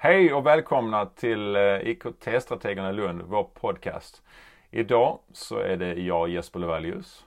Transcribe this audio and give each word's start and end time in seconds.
Hej 0.00 0.32
och 0.32 0.46
välkomna 0.46 1.06
till 1.06 1.56
eh, 1.56 1.62
IKT-strategerna 1.62 2.92
Lund, 2.92 3.22
vår 3.22 3.44
podcast. 3.44 4.22
Idag 4.70 5.18
så 5.32 5.58
är 5.58 5.76
det 5.76 5.94
jag 5.94 6.28
Jesper 6.28 6.60
Levalius. 6.60 7.24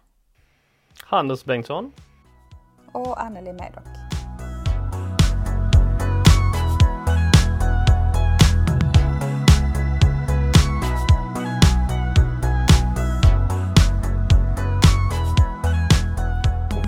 Handels 1.03 1.45
Bengtsson. 1.45 1.91
Och 2.91 3.21
Anneli 3.21 3.53
Medock. 3.53 3.83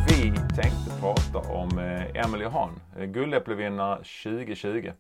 Vi 0.07 0.31
tänkte 0.55 1.00
prata 1.00 1.39
om 1.54 1.79
eh, 1.79 2.25
Emelie 2.25 2.47
Hahn, 2.47 2.79
eh, 2.97 3.05
guldäpplevinnare 3.05 3.95
2020. 3.97 4.91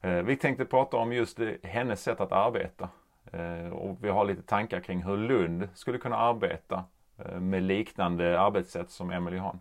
Eh, 0.00 0.22
vi 0.22 0.36
tänkte 0.36 0.64
prata 0.64 0.96
om 0.96 1.12
just 1.12 1.38
hennes 1.62 2.02
sätt 2.02 2.20
att 2.20 2.32
arbeta. 2.32 2.88
Eh, 3.32 3.72
och 3.72 4.04
vi 4.04 4.08
har 4.08 4.24
lite 4.24 4.42
tankar 4.42 4.80
kring 4.80 5.02
hur 5.02 5.16
Lund 5.16 5.68
skulle 5.74 5.98
kunna 5.98 6.16
arbeta 6.16 6.84
eh, 7.18 7.40
med 7.40 7.62
liknande 7.62 8.40
arbetssätt 8.40 8.90
som 8.90 9.10
Emelie 9.10 9.40
Hahn. 9.40 9.60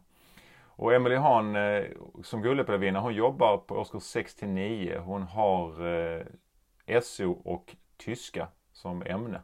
Och 0.80 0.94
Emelie 0.94 1.18
Hahn 1.18 1.58
som 2.24 2.42
guldäpplevinnare, 2.42 3.02
hon 3.02 3.14
jobbar 3.14 3.58
på 3.58 3.76
årskurs 3.76 4.04
6 4.04 4.36
till 4.36 4.48
9. 4.48 5.00
Hon 5.00 5.24
har 5.24 6.24
SO 7.02 7.32
och 7.32 7.76
tyska 7.98 8.48
som 8.72 9.04
ämne. 9.06 9.42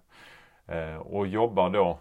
Och 0.99 1.27
jobbar 1.27 1.69
då 1.69 1.97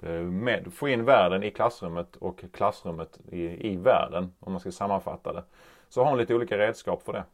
med 0.00 0.30
med 0.30 0.72
få 0.72 0.88
in 0.88 1.04
världen 1.04 1.42
i 1.42 1.50
klassrummet 1.50 2.16
och 2.16 2.44
klassrummet 2.52 3.20
i, 3.28 3.72
i 3.72 3.76
världen 3.76 4.32
om 4.40 4.52
man 4.52 4.60
ska 4.60 4.72
sammanfatta 4.72 5.32
det. 5.32 5.44
Så 5.88 6.02
har 6.02 6.10
hon 6.10 6.18
lite 6.18 6.34
olika 6.34 6.58
redskap 6.58 7.02
för 7.02 7.12
det. 7.12 7.24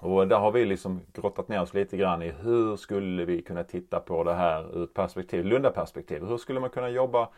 Och 0.00 0.28
där 0.28 0.38
har 0.38 0.52
vi 0.52 0.64
liksom 0.64 1.00
grottat 1.12 1.48
ner 1.48 1.62
oss 1.62 1.74
lite 1.74 1.96
grann 1.96 2.22
i 2.22 2.30
hur 2.30 2.76
skulle 2.76 3.24
vi 3.24 3.42
kunna 3.42 3.64
titta 3.64 4.00
på 4.00 4.24
det 4.24 4.34
här 4.34 4.76
ur 4.76 4.84
ett 4.84 4.94
perspektiv, 4.94 5.44
Lundaperspektiv. 5.44 6.24
Hur 6.24 6.38
skulle 6.38 6.60
man 6.60 6.70
kunna 6.70 6.88
jobba 6.88 7.28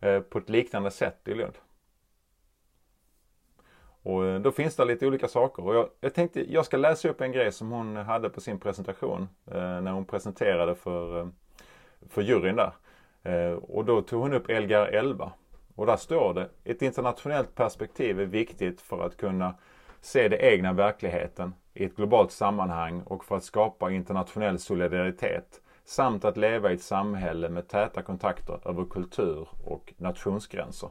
eh, 0.00 0.20
på 0.20 0.38
ett 0.38 0.48
liknande 0.48 0.90
sätt 0.90 1.28
i 1.28 1.34
Lund? 1.34 1.54
Och 4.02 4.24
eh, 4.24 4.40
då 4.40 4.52
finns 4.52 4.76
det 4.76 4.84
lite 4.84 5.06
olika 5.06 5.28
saker. 5.28 5.66
Och 5.66 5.74
jag, 5.74 5.88
jag 6.00 6.14
tänkte 6.14 6.52
jag 6.52 6.66
ska 6.66 6.76
läsa 6.76 7.08
upp 7.08 7.20
en 7.20 7.32
grej 7.32 7.52
som 7.52 7.70
hon 7.70 7.96
hade 7.96 8.30
på 8.30 8.40
sin 8.40 8.60
presentation 8.60 9.28
eh, 9.46 9.80
när 9.80 9.92
hon 9.92 10.04
presenterade 10.04 10.74
för, 10.74 11.30
för 12.08 12.22
juryn 12.22 12.56
där. 12.56 12.72
Och 13.56 13.84
då 13.84 14.02
tog 14.02 14.22
hon 14.22 14.32
upp 14.32 14.48
Lgr 14.48 14.86
11. 14.86 15.32
Och 15.74 15.86
där 15.86 15.96
står 15.96 16.34
det, 16.34 16.48
ett 16.64 16.82
internationellt 16.82 17.54
perspektiv 17.54 18.20
är 18.20 18.24
viktigt 18.24 18.80
för 18.80 19.06
att 19.06 19.16
kunna 19.16 19.54
se 20.00 20.28
den 20.28 20.40
egna 20.40 20.72
verkligheten 20.72 21.54
i 21.76 21.84
ett 21.84 21.96
globalt 21.96 22.32
sammanhang 22.32 23.02
och 23.02 23.24
för 23.24 23.36
att 23.36 23.44
skapa 23.44 23.90
internationell 23.90 24.58
solidaritet 24.58 25.60
samt 25.84 26.24
att 26.24 26.36
leva 26.36 26.70
i 26.70 26.74
ett 26.74 26.82
samhälle 26.82 27.48
med 27.48 27.68
täta 27.68 28.02
kontakter 28.02 28.60
över 28.64 28.84
kultur 28.84 29.48
och 29.64 29.94
nationsgränser. 29.96 30.90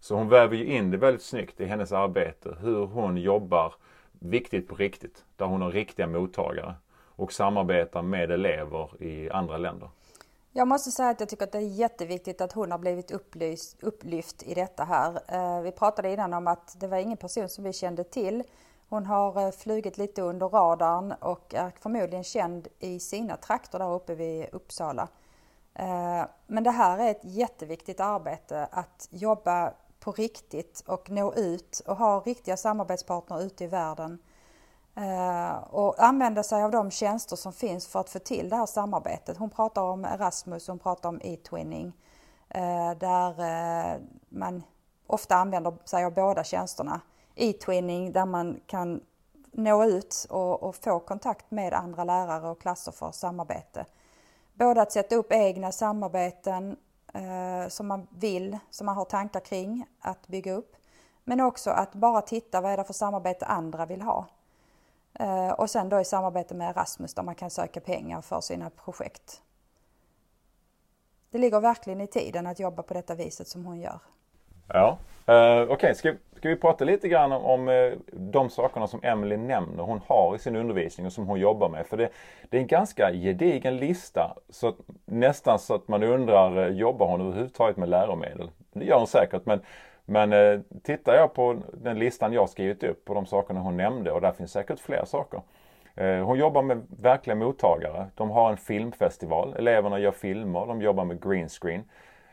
Så 0.00 0.14
hon 0.14 0.28
väver 0.28 0.56
ju 0.56 0.64
in 0.76 0.90
det 0.90 0.96
väldigt 0.96 1.22
snyggt 1.22 1.60
i 1.60 1.66
hennes 1.66 1.92
arbete 1.92 2.56
hur 2.60 2.86
hon 2.86 3.16
jobbar 3.16 3.74
viktigt 4.12 4.68
på 4.68 4.74
riktigt, 4.74 5.24
där 5.36 5.46
hon 5.46 5.62
har 5.62 5.70
riktiga 5.70 6.06
mottagare 6.06 6.74
och 6.92 7.32
samarbetar 7.32 8.02
med 8.02 8.30
elever 8.30 9.02
i 9.02 9.30
andra 9.30 9.58
länder. 9.58 9.90
Jag 10.52 10.68
måste 10.68 10.90
säga 10.90 11.08
att 11.08 11.20
jag 11.20 11.28
tycker 11.28 11.44
att 11.44 11.52
det 11.52 11.58
är 11.58 11.62
jätteviktigt 11.78 12.40
att 12.40 12.52
hon 12.52 12.70
har 12.70 12.78
blivit 12.78 13.10
upplyst, 13.10 13.82
upplyft 13.82 14.42
i 14.42 14.54
detta 14.54 14.84
här. 14.84 15.20
Eh, 15.28 15.62
vi 15.62 15.72
pratade 15.72 16.12
innan 16.12 16.34
om 16.34 16.46
att 16.46 16.80
det 16.80 16.86
var 16.86 16.98
ingen 16.98 17.16
person 17.16 17.48
som 17.48 17.64
vi 17.64 17.72
kände 17.72 18.04
till. 18.04 18.42
Hon 18.90 19.06
har 19.06 19.46
eh, 19.46 19.50
flugit 19.50 19.98
lite 19.98 20.22
under 20.22 20.48
radarn 20.48 21.12
och 21.20 21.54
är 21.54 21.72
förmodligen 21.80 22.24
känd 22.24 22.68
i 22.78 23.00
sina 23.00 23.36
trakter 23.36 23.78
där 23.78 23.92
uppe 23.94 24.14
vid 24.14 24.46
Uppsala. 24.52 25.08
Eh, 25.74 26.24
men 26.46 26.64
det 26.64 26.70
här 26.70 26.98
är 26.98 27.10
ett 27.10 27.24
jätteviktigt 27.24 28.00
arbete 28.00 28.68
att 28.72 29.08
jobba 29.10 29.72
på 30.00 30.12
riktigt 30.12 30.82
och 30.86 31.10
nå 31.10 31.34
ut 31.34 31.82
och 31.86 31.96
ha 31.96 32.20
riktiga 32.20 32.56
samarbetspartner 32.56 33.42
ute 33.42 33.64
i 33.64 33.66
världen. 33.66 34.18
Eh, 34.94 35.56
och 35.56 36.02
använda 36.04 36.42
sig 36.42 36.62
av 36.62 36.70
de 36.70 36.90
tjänster 36.90 37.36
som 37.36 37.52
finns 37.52 37.86
för 37.86 38.00
att 38.00 38.10
få 38.10 38.18
till 38.18 38.48
det 38.48 38.56
här 38.56 38.66
samarbetet. 38.66 39.36
Hon 39.36 39.50
pratar 39.50 39.82
om 39.82 40.04
Erasmus, 40.04 40.68
hon 40.68 40.78
pratar 40.78 41.08
om 41.08 41.20
e-twinning. 41.24 41.92
Där 43.00 43.34
man 44.28 44.62
ofta 45.06 45.34
använder 45.34 45.74
sig 45.84 46.04
av 46.04 46.14
båda 46.14 46.44
tjänsterna. 46.44 47.00
E-twinning 47.34 48.12
där 48.12 48.26
man 48.26 48.60
kan 48.66 49.00
nå 49.52 49.84
ut 49.84 50.26
och, 50.30 50.62
och 50.62 50.76
få 50.76 51.00
kontakt 51.00 51.50
med 51.50 51.72
andra 51.72 52.04
lärare 52.04 52.48
och 52.48 52.60
klasser 52.60 52.92
för 52.92 53.12
samarbete. 53.12 53.86
Både 54.54 54.82
att 54.82 54.92
sätta 54.92 55.16
upp 55.16 55.32
egna 55.32 55.72
samarbeten 55.72 56.76
eh, 57.14 57.68
som 57.68 57.86
man 57.86 58.06
vill, 58.10 58.58
som 58.70 58.86
man 58.86 58.96
har 58.96 59.04
tankar 59.04 59.40
kring 59.40 59.86
att 60.00 60.26
bygga 60.28 60.52
upp. 60.52 60.76
Men 61.24 61.40
också 61.40 61.70
att 61.70 61.92
bara 61.92 62.22
titta 62.22 62.60
vad 62.60 62.72
är 62.72 62.76
det 62.76 62.84
för 62.84 62.92
samarbete 62.92 63.46
andra 63.46 63.86
vill 63.86 64.02
ha. 64.02 64.26
Eh, 65.14 65.50
och 65.50 65.70
sen 65.70 65.88
då 65.88 66.00
i 66.00 66.04
samarbete 66.04 66.54
med 66.54 66.70
Erasmus 66.70 67.14
där 67.14 67.22
man 67.22 67.34
kan 67.34 67.50
söka 67.50 67.80
pengar 67.80 68.20
för 68.20 68.40
sina 68.40 68.70
projekt. 68.70 69.42
Det 71.30 71.38
ligger 71.38 71.60
verkligen 71.60 72.00
i 72.00 72.06
tiden 72.06 72.46
att 72.46 72.60
jobba 72.60 72.82
på 72.82 72.94
detta 72.94 73.14
viset 73.14 73.48
som 73.48 73.66
hon 73.66 73.80
gör. 73.80 73.98
Ja, 74.68 74.98
eh, 75.26 75.62
okej. 75.70 75.94
Ska, 75.94 76.14
ska 76.40 76.48
vi 76.48 76.56
prata 76.56 76.84
lite 76.84 77.08
grann 77.08 77.32
om, 77.32 77.44
om 77.44 77.68
eh, 77.68 77.92
de 78.12 78.50
sakerna 78.50 78.86
som 78.86 79.00
Emily 79.02 79.36
nämner 79.36 79.82
hon 79.82 80.00
har 80.06 80.36
i 80.36 80.38
sin 80.38 80.56
undervisning 80.56 81.06
och 81.06 81.12
som 81.12 81.26
hon 81.26 81.40
jobbar 81.40 81.68
med. 81.68 81.86
För 81.86 81.96
det, 81.96 82.08
det 82.48 82.56
är 82.56 82.60
en 82.60 82.66
ganska 82.66 83.12
gedigen 83.12 83.76
lista. 83.76 84.36
Så 84.48 84.68
att, 84.68 84.76
nästan 85.04 85.58
så 85.58 85.74
att 85.74 85.88
man 85.88 86.02
undrar, 86.02 86.66
eh, 86.66 86.76
jobbar 86.76 87.06
hon 87.06 87.20
överhuvudtaget 87.20 87.76
med 87.76 87.88
läromedel? 87.88 88.50
Det 88.72 88.84
gör 88.84 88.98
hon 88.98 89.06
säkert 89.06 89.46
men 89.46 89.60
men 90.04 90.32
eh, 90.32 90.60
tittar 90.82 91.14
jag 91.14 91.34
på 91.34 91.56
den 91.72 91.98
listan 91.98 92.32
jag 92.32 92.50
skrivit 92.50 92.82
upp 92.82 93.04
på 93.04 93.14
de 93.14 93.26
sakerna 93.26 93.60
hon 93.60 93.76
nämnde 93.76 94.12
och 94.12 94.20
där 94.20 94.32
finns 94.32 94.52
säkert 94.52 94.80
fler 94.80 95.04
saker. 95.04 95.42
Eh, 95.94 96.24
hon 96.24 96.38
jobbar 96.38 96.62
med 96.62 96.82
verkliga 96.88 97.34
mottagare. 97.34 98.06
De 98.14 98.30
har 98.30 98.50
en 98.50 98.56
filmfestival. 98.56 99.54
Eleverna 99.58 99.98
gör 99.98 100.12
filmer. 100.12 100.66
De 100.66 100.82
jobbar 100.82 101.04
med 101.04 101.22
green 101.22 101.48
screen. 101.48 101.84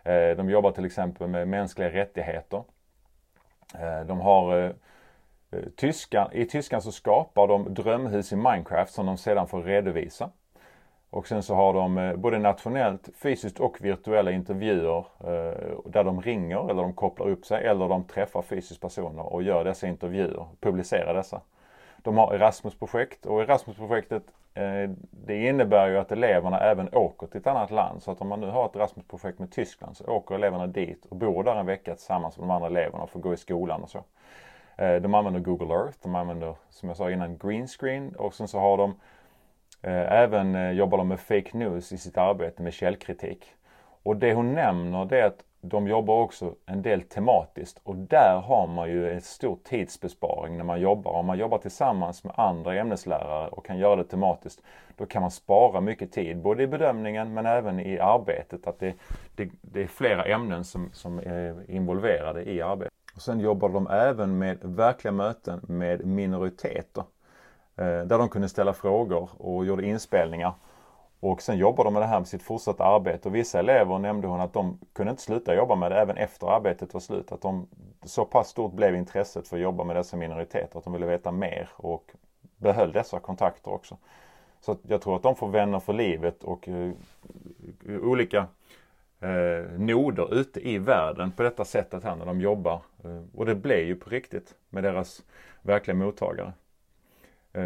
Eh, 0.03 0.37
de 0.37 0.49
jobbar 0.49 0.71
till 0.71 0.85
exempel 0.85 1.27
med 1.27 1.47
mänskliga 1.47 1.89
rättigheter. 1.89 2.63
Eh, 3.75 4.05
de 4.05 4.19
har 4.19 4.59
eh, 4.59 4.71
eh, 5.51 5.69
tyska, 5.75 6.29
I 6.31 6.45
Tyskland 6.45 6.83
så 6.83 6.91
skapar 6.91 7.47
de 7.47 7.73
drömhus 7.73 8.31
i 8.31 8.35
Minecraft 8.35 8.93
som 8.93 9.05
de 9.05 9.17
sedan 9.17 9.47
får 9.47 9.63
redovisa. 9.63 10.29
Och 11.09 11.27
sen 11.27 11.43
så 11.43 11.55
har 11.55 11.73
de 11.73 12.13
både 12.17 12.39
nationellt, 12.39 13.09
fysiskt 13.15 13.59
och 13.59 13.77
virtuella 13.81 14.31
intervjuer 14.31 15.05
där 15.89 16.03
de 16.03 16.21
ringer 16.21 16.69
eller 16.69 16.81
de 16.81 16.93
kopplar 16.93 17.29
upp 17.29 17.45
sig 17.45 17.65
eller 17.65 17.89
de 17.89 18.03
träffar 18.03 18.41
fysiskt 18.41 18.81
personer 18.81 19.33
och 19.33 19.43
gör 19.43 19.63
dessa 19.63 19.87
intervjuer, 19.87 20.47
publicerar 20.59 21.13
dessa. 21.13 21.41
De 21.97 22.17
har 22.17 22.33
Erasmus-projekt 22.33 23.25
och 23.25 23.41
Erasmus-projektet 23.41 24.23
Eh, 24.57 24.89
det 25.11 25.47
innebär 25.47 25.87
ju 25.87 25.97
att 25.97 26.11
eleverna 26.11 26.59
även 26.59 26.89
åker 26.93 27.27
till 27.27 27.39
ett 27.39 27.47
annat 27.47 27.71
land. 27.71 28.03
Så 28.03 28.11
att 28.11 28.21
om 28.21 28.27
man 28.27 28.41
nu 28.41 28.47
har 28.47 28.65
ett 28.65 28.75
Erasmus-projekt 28.75 29.39
med 29.39 29.51
Tyskland 29.51 29.97
så 29.97 30.05
åker 30.05 30.35
eleverna 30.35 30.67
dit 30.67 31.05
och 31.05 31.15
bor 31.15 31.43
där 31.43 31.55
en 31.55 31.65
vecka 31.65 31.95
tillsammans 31.95 32.37
med 32.37 32.47
de 32.47 32.51
andra 32.51 32.67
eleverna 32.67 33.03
och 33.03 33.09
får 33.09 33.19
gå 33.19 33.33
i 33.33 33.37
skolan 33.37 33.83
och 33.83 33.89
så. 33.89 34.03
Eh, 34.77 34.95
de 34.95 35.13
använder 35.13 35.39
Google 35.39 35.73
Earth, 35.73 35.97
de 36.01 36.15
använder 36.15 36.55
som 36.69 36.89
jag 36.89 36.97
sa 36.97 37.11
innan 37.11 37.37
green 37.37 37.67
screen 37.67 38.15
och 38.15 38.33
sen 38.33 38.47
så 38.47 38.59
har 38.59 38.77
de 38.77 38.95
eh, 39.81 40.11
Även 40.11 40.75
jobbar 40.75 40.97
de 40.97 41.07
med 41.07 41.19
fake 41.19 41.57
news 41.57 41.91
i 41.91 41.97
sitt 41.97 42.17
arbete 42.17 42.63
med 42.63 42.73
källkritik. 42.73 43.53
Och 44.03 44.17
det 44.17 44.33
hon 44.33 44.53
nämner 44.53 45.05
det 45.05 45.19
är 45.19 45.25
att 45.25 45.43
de 45.69 45.87
jobbar 45.87 46.21
också 46.21 46.55
en 46.65 46.81
del 46.81 47.01
tematiskt 47.01 47.79
och 47.83 47.95
där 47.95 48.41
har 48.45 48.67
man 48.67 48.89
ju 48.89 49.11
en 49.13 49.21
stor 49.21 49.57
tidsbesparing 49.63 50.57
när 50.57 50.63
man 50.63 50.81
jobbar. 50.81 51.11
Om 51.11 51.25
man 51.25 51.37
jobbar 51.37 51.57
tillsammans 51.57 52.23
med 52.23 52.33
andra 52.35 52.75
ämneslärare 52.75 53.47
och 53.47 53.65
kan 53.65 53.77
göra 53.77 53.95
det 53.95 54.03
tematiskt 54.03 54.61
då 54.97 55.05
kan 55.05 55.21
man 55.21 55.31
spara 55.31 55.81
mycket 55.81 56.11
tid 56.11 56.37
både 56.37 56.63
i 56.63 56.67
bedömningen 56.67 57.33
men 57.33 57.45
även 57.45 57.79
i 57.79 57.99
arbetet. 57.99 58.67
Att 58.67 58.79
det, 58.79 58.93
det, 59.35 59.49
det 59.61 59.83
är 59.83 59.87
flera 59.87 60.23
ämnen 60.23 60.63
som, 60.63 60.89
som 60.93 61.19
är 61.19 61.71
involverade 61.71 62.43
i 62.43 62.61
arbetet. 62.61 62.93
Och 63.15 63.21
sen 63.21 63.39
jobbar 63.39 63.69
de 63.69 63.87
även 63.87 64.37
med 64.37 64.57
verkliga 64.61 65.11
möten 65.11 65.61
med 65.67 66.05
minoriteter. 66.05 67.03
Eh, 67.75 67.85
där 67.85 68.17
de 68.17 68.29
kunde 68.29 68.49
ställa 68.49 68.73
frågor 68.73 69.29
och 69.37 69.65
gjorde 69.65 69.85
inspelningar. 69.85 70.53
Och 71.19 71.41
sen 71.41 71.57
jobbar 71.57 71.83
de 71.83 71.93
med 71.93 72.01
det 72.01 72.05
här 72.05 72.19
med 72.19 72.27
sitt 72.27 72.43
fortsatta 72.43 72.83
arbete. 72.83 73.29
Och 73.29 73.35
vissa 73.35 73.59
elever 73.59 73.99
nämnde 73.99 74.27
hon 74.27 74.41
att 74.41 74.53
de 74.53 74.79
kunde 74.93 75.11
inte 75.11 75.23
sluta 75.23 75.55
jobba 75.55 75.75
med 75.75 75.91
det 75.91 75.99
även 75.99 76.17
efter 76.17 76.47
arbetet 76.47 76.93
var 76.93 77.01
slut. 77.01 77.31
Att 77.31 77.41
de, 77.41 77.67
så 78.03 78.25
pass 78.25 78.49
stort 78.49 78.73
blev 78.73 78.95
intresset 78.95 79.47
för 79.47 79.55
att 79.55 79.63
jobba 79.63 79.83
med 79.83 79.95
dessa 79.95 80.17
minoriteter 80.17 80.77
att 80.77 80.83
de 80.83 80.93
ville 80.93 81.05
veta 81.05 81.31
mer 81.31 81.69
och 81.75 82.11
behöll 82.57 82.91
dessa 82.91 83.19
kontakter 83.19 83.73
också. 83.73 83.97
Så 84.61 84.71
att 84.71 84.79
jag 84.87 85.01
tror 85.01 85.15
att 85.15 85.23
de 85.23 85.35
får 85.35 85.47
vänner 85.47 85.79
för 85.79 85.93
livet 85.93 86.43
och 86.43 86.67
uh, 86.67 86.91
olika 88.01 88.47
uh, 89.23 89.79
noder 89.79 90.33
ute 90.33 90.69
i 90.69 90.77
världen 90.77 91.31
på 91.31 91.43
detta 91.43 91.65
sättet 91.65 92.03
här 92.03 92.15
när 92.15 92.25
de 92.25 92.41
jobbar. 92.41 92.81
Uh, 93.05 93.23
och 93.35 93.45
det 93.45 93.55
blev 93.55 93.79
ju 93.79 93.95
på 93.95 94.09
riktigt 94.09 94.55
med 94.69 94.83
deras 94.83 95.23
verkliga 95.61 95.95
mottagare. 95.95 96.53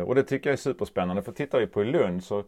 Och 0.05 0.15
det 0.15 0.23
tycker 0.23 0.49
jag 0.49 0.53
är 0.53 0.57
superspännande 0.57 1.21
för 1.21 1.31
tittar 1.31 1.59
vi 1.59 1.67
på 1.67 1.81
i 1.81 1.85
Lund 1.85 2.23
så, 2.23 2.43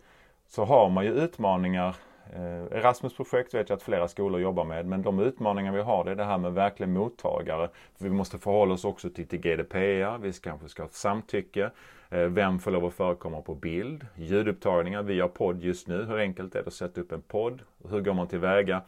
så 0.55 0.65
har 0.65 0.89
man 0.89 1.05
ju 1.05 1.11
utmaningar 1.11 1.95
Erasmusprojekt 2.33 2.73
Erasmus-projekt 2.73 3.53
vet 3.53 3.69
jag 3.69 3.77
att 3.77 3.83
flera 3.83 4.07
skolor 4.07 4.41
jobbar 4.41 4.65
med 4.65 4.85
men 4.85 5.01
de 5.01 5.19
utmaningar 5.19 5.71
vi 5.71 5.81
har 5.81 6.03
det 6.03 6.11
är 6.11 6.15
det 6.15 6.23
här 6.23 6.38
med 6.38 6.53
verklig 6.53 6.89
mottagare. 6.89 7.69
Vi 7.97 8.09
måste 8.09 8.39
förhålla 8.39 8.73
oss 8.73 8.85
också 8.85 9.09
till, 9.09 9.27
till 9.27 9.39
GDPR, 9.39 10.17
vi 10.17 10.33
kanske 10.33 10.69
ska 10.69 10.83
ha 10.83 10.88
ett 10.88 10.94
samtycke. 10.94 11.71
Eh, 12.09 12.19
vem 12.19 12.59
får 12.59 12.71
lov 12.71 12.85
att 12.85 12.94
förekomma 12.94 13.41
på 13.41 13.55
bild? 13.55 14.07
Ljudupptagningar, 14.15 15.03
vi 15.03 15.19
har 15.19 15.27
podd 15.27 15.63
just 15.63 15.88
nu. 15.88 16.03
Hur 16.03 16.17
enkelt 16.17 16.56
är 16.56 16.59
det 16.59 16.67
att 16.67 16.73
sätta 16.73 17.01
upp 17.01 17.11
en 17.11 17.21
podd? 17.21 17.61
Hur 17.89 18.01
går 18.01 18.13
man 18.13 18.27
tillväga? 18.27 18.81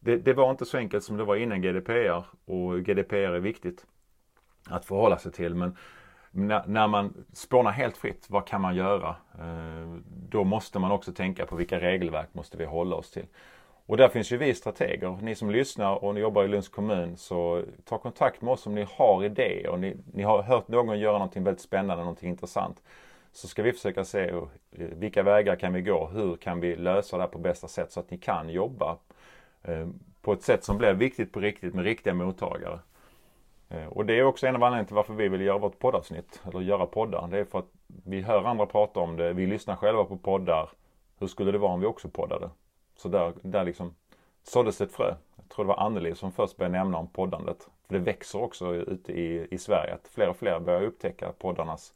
Det, 0.00 0.16
det 0.16 0.32
var 0.32 0.50
inte 0.50 0.64
så 0.64 0.76
enkelt 0.76 1.04
som 1.04 1.16
det 1.16 1.24
var 1.24 1.36
innan 1.36 1.62
GDPR 1.62 2.24
och 2.44 2.80
GDPR 2.80 3.14
är 3.14 3.40
viktigt 3.40 3.86
att 4.68 4.84
förhålla 4.84 5.18
sig 5.18 5.32
till 5.32 5.54
men 5.54 5.76
när, 6.32 6.66
när 6.66 6.86
man 6.86 7.24
spånar 7.32 7.70
helt 7.70 7.96
fritt, 7.96 8.26
vad 8.28 8.46
kan 8.46 8.60
man 8.60 8.74
göra? 8.74 9.16
Eh, 9.38 9.96
då 10.28 10.44
måste 10.44 10.78
man 10.78 10.90
också 10.90 11.12
tänka 11.12 11.46
på 11.46 11.56
vilka 11.56 11.80
regelverk 11.80 12.28
måste 12.32 12.56
vi 12.56 12.64
hålla 12.64 12.96
oss 12.96 13.10
till. 13.10 13.26
Och 13.86 13.96
där 13.96 14.08
finns 14.08 14.32
ju 14.32 14.36
vi 14.36 14.54
strateger. 14.54 15.18
Ni 15.22 15.34
som 15.34 15.50
lyssnar 15.50 16.04
och 16.04 16.14
ni 16.14 16.20
jobbar 16.20 16.44
i 16.44 16.48
Lunds 16.48 16.68
kommun 16.68 17.16
så 17.16 17.62
ta 17.84 17.98
kontakt 17.98 18.42
med 18.42 18.52
oss 18.52 18.66
om 18.66 18.74
ni 18.74 18.86
har 18.90 19.24
idéer 19.24 19.68
och 19.68 19.80
ni, 19.80 19.96
ni 20.12 20.22
har 20.22 20.42
hört 20.42 20.68
någon 20.68 20.98
göra 20.98 21.12
någonting 21.12 21.44
väldigt 21.44 21.62
spännande, 21.62 22.02
någonting 22.02 22.28
intressant. 22.28 22.82
Så 23.32 23.48
ska 23.48 23.62
vi 23.62 23.72
försöka 23.72 24.04
se 24.04 24.28
eh, 24.28 24.42
vilka 24.72 25.22
vägar 25.22 25.56
kan 25.56 25.72
vi 25.72 25.82
gå? 25.82 26.06
Hur 26.06 26.36
kan 26.36 26.60
vi 26.60 26.76
lösa 26.76 27.16
det 27.16 27.22
här 27.22 27.30
på 27.30 27.38
bästa 27.38 27.68
sätt 27.68 27.92
så 27.92 28.00
att 28.00 28.10
ni 28.10 28.18
kan 28.18 28.48
jobba 28.48 28.96
eh, 29.62 29.86
på 30.22 30.32
ett 30.32 30.42
sätt 30.42 30.64
som 30.64 30.78
blir 30.78 30.92
viktigt 30.92 31.32
på 31.32 31.40
riktigt 31.40 31.74
med 31.74 31.84
riktiga 31.84 32.14
mottagare. 32.14 32.78
Eh, 33.72 33.86
och 33.86 34.06
det 34.06 34.18
är 34.18 34.24
också 34.24 34.46
en 34.46 34.56
av 34.56 34.62
anledningarna 34.62 34.86
till 34.86 34.96
varför 34.96 35.14
vi 35.14 35.28
vill 35.28 35.40
göra 35.40 35.58
vårt 35.58 35.78
poddavsnitt, 35.78 36.42
eller 36.48 36.60
göra 36.60 36.86
poddar. 36.86 37.28
Det 37.30 37.38
är 37.38 37.44
för 37.44 37.58
att 37.58 37.70
vi 37.86 38.22
hör 38.22 38.44
andra 38.44 38.66
prata 38.66 39.00
om 39.00 39.16
det, 39.16 39.32
vi 39.32 39.46
lyssnar 39.46 39.76
själva 39.76 40.04
på 40.04 40.16
poddar. 40.16 40.70
Hur 41.18 41.26
skulle 41.26 41.52
det 41.52 41.58
vara 41.58 41.72
om 41.72 41.80
vi 41.80 41.86
också 41.86 42.08
poddade? 42.08 42.50
Så 42.96 43.08
där, 43.08 43.32
där 43.42 43.64
liksom 43.64 43.94
såddes 44.42 44.80
ett 44.80 44.92
frö. 44.92 45.14
Jag 45.36 45.48
tror 45.48 45.64
det 45.64 45.68
var 45.68 45.86
Anneli 45.86 46.14
som 46.14 46.32
först 46.32 46.56
började 46.56 46.78
nämna 46.78 46.98
om 46.98 47.08
poddandet. 47.08 47.68
För 47.86 47.94
det 47.94 48.00
växer 48.00 48.42
också 48.42 48.74
ute 48.74 49.12
i, 49.12 49.46
i 49.50 49.58
Sverige 49.58 49.94
att 49.94 50.08
fler 50.08 50.28
och 50.28 50.36
fler 50.36 50.60
börjar 50.60 50.82
upptäcka 50.82 51.32
poddarnas 51.38 51.94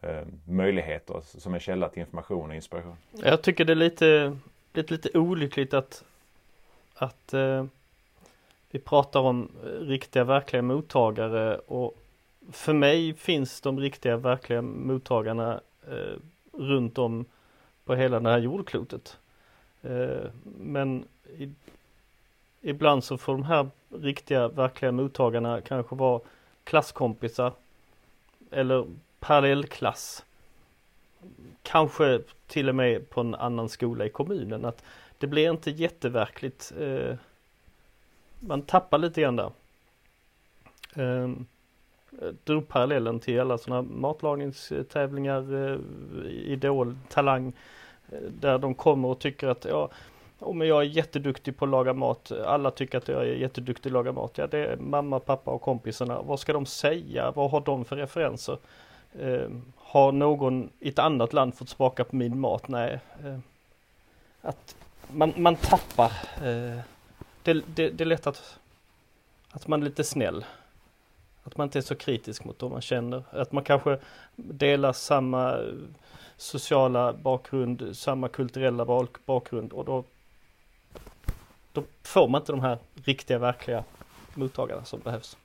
eh, 0.00 0.22
möjligheter 0.48 1.20
som 1.22 1.54
en 1.54 1.60
källa 1.60 1.88
till 1.88 2.00
information 2.00 2.48
och 2.50 2.56
inspiration. 2.56 2.96
Jag 3.10 3.42
tycker 3.42 3.64
det 3.64 3.72
är 3.72 3.76
lite, 3.76 4.36
lite, 4.72 4.92
lite 4.92 5.18
olyckligt 5.18 5.74
att, 5.74 6.04
att 6.94 7.34
eh 7.34 7.64
vi 8.74 8.80
pratar 8.80 9.20
om 9.20 9.48
riktiga 9.80 10.24
verkliga 10.24 10.62
mottagare 10.62 11.58
och 11.58 12.02
för 12.52 12.72
mig 12.72 13.14
finns 13.14 13.60
de 13.60 13.80
riktiga 13.80 14.16
verkliga 14.16 14.62
mottagarna 14.62 15.60
eh, 15.88 16.16
runt 16.52 16.98
om 16.98 17.24
på 17.84 17.94
hela 17.94 18.20
det 18.20 18.30
här 18.30 18.38
jordklotet. 18.38 19.18
Eh, 19.82 20.30
men 20.44 21.04
i, 21.38 21.50
ibland 22.60 23.04
så 23.04 23.18
får 23.18 23.32
de 23.32 23.42
här 23.42 23.68
riktiga 23.88 24.48
verkliga 24.48 24.92
mottagarna 24.92 25.60
kanske 25.60 25.94
vara 25.94 26.20
klasskompisar 26.64 27.52
eller 28.50 28.86
parallellklass. 29.20 30.24
Kanske 31.62 32.20
till 32.46 32.68
och 32.68 32.74
med 32.74 33.10
på 33.10 33.20
en 33.20 33.34
annan 33.34 33.68
skola 33.68 34.06
i 34.06 34.10
kommunen. 34.10 34.64
Att 34.64 34.84
det 35.18 35.26
blir 35.26 35.50
inte 35.50 35.70
jätteverkligt 35.70 36.72
eh, 36.80 37.16
man 38.46 38.62
tappar 38.62 38.98
lite 38.98 39.20
grann 39.20 39.36
där. 39.36 39.50
Ehm, 40.94 41.24
um, 41.24 41.46
drog 42.44 42.68
parallellen 42.68 43.20
till 43.20 43.40
alla 43.40 43.58
sådana 43.58 43.82
matlagningstävlingar, 43.82 45.52
uh, 45.52 45.78
Idol, 46.26 46.96
Talang. 47.08 47.52
Uh, 48.12 48.18
där 48.40 48.58
de 48.58 48.74
kommer 48.74 49.08
och 49.08 49.18
tycker 49.18 49.48
att 49.48 49.64
ja, 49.64 49.88
oh, 50.38 50.54
men 50.54 50.68
jag 50.68 50.82
är 50.82 50.86
jätteduktig 50.86 51.56
på 51.56 51.64
att 51.64 51.70
laga 51.70 51.92
mat. 51.92 52.32
Alla 52.32 52.70
tycker 52.70 52.98
att 52.98 53.08
jag 53.08 53.22
är 53.22 53.34
jätteduktig 53.34 53.88
att 53.88 53.92
laga 53.92 54.12
mat. 54.12 54.38
Ja, 54.38 54.46
det 54.46 54.58
är 54.58 54.76
mamma, 54.76 55.20
pappa 55.20 55.50
och 55.50 55.62
kompisarna. 55.62 56.22
Vad 56.22 56.40
ska 56.40 56.52
de 56.52 56.66
säga? 56.66 57.30
Vad 57.30 57.50
har 57.50 57.60
de 57.60 57.84
för 57.84 57.96
referenser? 57.96 58.58
Uh, 59.22 59.48
har 59.76 60.12
någon 60.12 60.70
i 60.80 60.88
ett 60.88 60.98
annat 60.98 61.32
land 61.32 61.54
fått 61.54 61.68
smaka 61.68 62.04
på 62.04 62.16
min 62.16 62.40
mat? 62.40 62.68
Nej. 62.68 63.00
Uh, 63.24 63.38
att 64.42 64.76
man, 65.08 65.32
man 65.36 65.56
tappar 65.56 66.12
uh, 66.46 66.80
det, 67.44 67.62
det, 67.74 67.90
det 67.90 68.04
är 68.04 68.06
lätt 68.06 68.26
att, 68.26 68.58
att 69.50 69.66
man 69.68 69.80
är 69.80 69.84
lite 69.84 70.04
snäll. 70.04 70.44
Att 71.44 71.56
man 71.56 71.66
inte 71.66 71.78
är 71.78 71.82
så 71.82 71.94
kritisk 71.94 72.44
mot 72.44 72.58
dem 72.58 72.72
man 72.72 72.80
känner. 72.80 73.24
Att 73.30 73.52
man 73.52 73.64
kanske 73.64 73.98
delar 74.36 74.92
samma 74.92 75.52
eh, 75.52 75.74
sociala 76.36 77.12
bakgrund, 77.12 77.96
samma 77.96 78.28
kulturella 78.28 79.08
bakgrund 79.26 79.72
och 79.72 79.84
då, 79.84 80.04
då 81.72 81.84
får 82.02 82.28
man 82.28 82.40
inte 82.40 82.52
de 82.52 82.60
här 82.60 82.78
riktiga, 82.94 83.38
verkliga 83.38 83.84
mottagarna 84.34 84.84
som 84.84 85.00
behövs. 85.00 85.36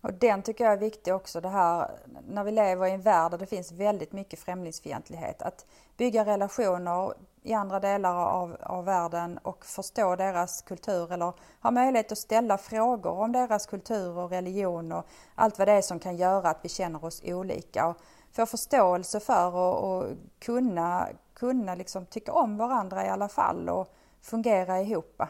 Och 0.00 0.12
den 0.12 0.42
tycker 0.42 0.64
jag 0.64 0.72
är 0.72 0.78
viktig 0.78 1.14
också 1.14 1.40
det 1.40 1.48
här 1.48 1.90
när 2.28 2.44
vi 2.44 2.50
lever 2.50 2.86
i 2.86 2.90
en 2.90 3.02
värld 3.02 3.30
där 3.30 3.38
det 3.38 3.46
finns 3.46 3.72
väldigt 3.72 4.12
mycket 4.12 4.38
främlingsfientlighet. 4.38 5.42
Att 5.42 5.66
bygga 5.96 6.24
relationer 6.24 7.14
i 7.46 7.52
andra 7.52 7.80
delar 7.80 8.14
av, 8.14 8.56
av 8.62 8.84
världen 8.84 9.38
och 9.38 9.64
förstå 9.64 10.16
deras 10.16 10.62
kultur 10.62 11.12
eller 11.12 11.32
ha 11.62 11.70
möjlighet 11.70 12.12
att 12.12 12.18
ställa 12.18 12.58
frågor 12.58 13.10
om 13.10 13.32
deras 13.32 13.66
kultur 13.66 14.18
och 14.18 14.30
religion 14.30 14.92
och 14.92 15.06
allt 15.34 15.58
vad 15.58 15.68
det 15.68 15.72
är 15.72 15.82
som 15.82 15.98
kan 15.98 16.16
göra 16.16 16.50
att 16.50 16.58
vi 16.62 16.68
känner 16.68 17.04
oss 17.04 17.22
olika. 17.24 17.86
Och 17.86 17.96
få 18.32 18.46
förståelse 18.46 19.20
för 19.20 19.54
och, 19.54 19.96
och 19.96 20.06
kunna, 20.38 21.08
kunna 21.34 21.74
liksom 21.74 22.06
tycka 22.06 22.32
om 22.32 22.56
varandra 22.56 23.06
i 23.06 23.08
alla 23.08 23.28
fall 23.28 23.68
och 23.68 23.94
fungera 24.20 24.80
ihop. 24.80 25.22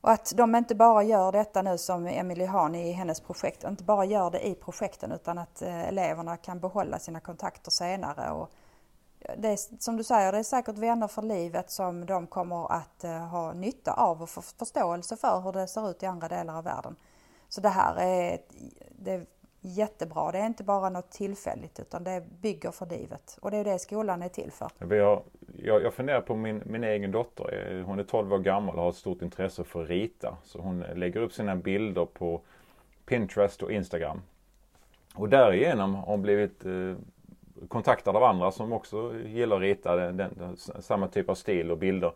Och 0.00 0.10
att 0.10 0.32
de 0.36 0.54
inte 0.54 0.74
bara 0.74 1.02
gör 1.02 1.32
detta 1.32 1.62
nu 1.62 1.78
som 1.78 2.06
Emily 2.06 2.44
Hahn 2.44 2.74
i 2.74 2.92
hennes 2.92 3.20
projekt, 3.20 3.64
inte 3.64 3.84
bara 3.84 4.04
gör 4.04 4.30
det 4.30 4.46
i 4.46 4.54
projekten 4.54 5.12
utan 5.12 5.38
att 5.38 5.62
eh, 5.62 5.88
eleverna 5.88 6.36
kan 6.36 6.60
behålla 6.60 6.98
sina 6.98 7.20
kontakter 7.20 7.70
senare. 7.70 8.30
Och 8.30 8.50
det 9.36 9.48
är, 9.48 9.80
som 9.82 9.96
du 9.96 10.04
säger, 10.04 10.32
det 10.32 10.38
är 10.38 10.42
säkert 10.42 10.78
vänner 10.78 11.08
för 11.08 11.22
livet 11.22 11.70
som 11.70 12.06
de 12.06 12.26
kommer 12.26 12.72
att 12.72 13.04
eh, 13.04 13.10
ha 13.10 13.52
nytta 13.52 13.92
av 13.92 14.22
och 14.22 14.30
få 14.30 14.42
förståelse 14.42 15.16
för 15.16 15.40
hur 15.40 15.52
det 15.52 15.66
ser 15.66 15.90
ut 15.90 16.02
i 16.02 16.06
andra 16.06 16.28
delar 16.28 16.58
av 16.58 16.64
världen. 16.64 16.96
Så 17.48 17.60
det 17.60 17.68
här 17.68 17.96
är, 17.96 18.38
det 18.90 19.12
är 19.12 19.26
jättebra. 19.60 20.32
Det 20.32 20.38
är 20.38 20.46
inte 20.46 20.64
bara 20.64 20.90
något 20.90 21.10
tillfälligt 21.10 21.80
utan 21.80 22.04
det 22.04 22.22
bygger 22.42 22.70
för 22.70 22.86
livet. 22.86 23.38
Och 23.40 23.50
det 23.50 23.56
är 23.56 23.64
det 23.64 23.78
skolan 23.78 24.22
är 24.22 24.28
till 24.28 24.50
för. 24.52 24.96
Jag, 24.96 25.22
jag, 25.56 25.82
jag 25.82 25.94
funderar 25.94 26.20
på 26.20 26.36
min, 26.36 26.62
min 26.66 26.84
egen 26.84 27.12
dotter. 27.12 27.78
Eh, 27.78 27.86
hon 27.86 27.98
är 27.98 28.04
12 28.04 28.32
år 28.32 28.38
gammal 28.38 28.74
och 28.76 28.82
har 28.82 28.90
ett 28.90 28.96
stort 28.96 29.22
intresse 29.22 29.64
för 29.64 29.82
att 29.82 29.88
rita. 29.88 30.36
Så 30.44 30.60
hon 30.60 30.80
lägger 30.80 31.20
upp 31.20 31.32
sina 31.32 31.56
bilder 31.56 32.04
på 32.04 32.40
Pinterest 33.06 33.62
och 33.62 33.72
Instagram. 33.72 34.22
Och 35.14 35.28
därigenom 35.28 35.94
har 35.94 36.06
hon 36.06 36.22
blivit 36.22 36.64
eh, 36.64 36.94
kontaktad 37.68 38.16
av 38.16 38.24
andra 38.24 38.50
som 38.50 38.72
också 38.72 39.14
gillar 39.26 39.56
att 39.56 39.62
rita 39.62 39.96
den, 39.96 40.16
den, 40.16 40.56
samma 40.56 41.08
typ 41.08 41.28
av 41.28 41.34
stil 41.34 41.70
och 41.70 41.78
bilder. 41.78 42.12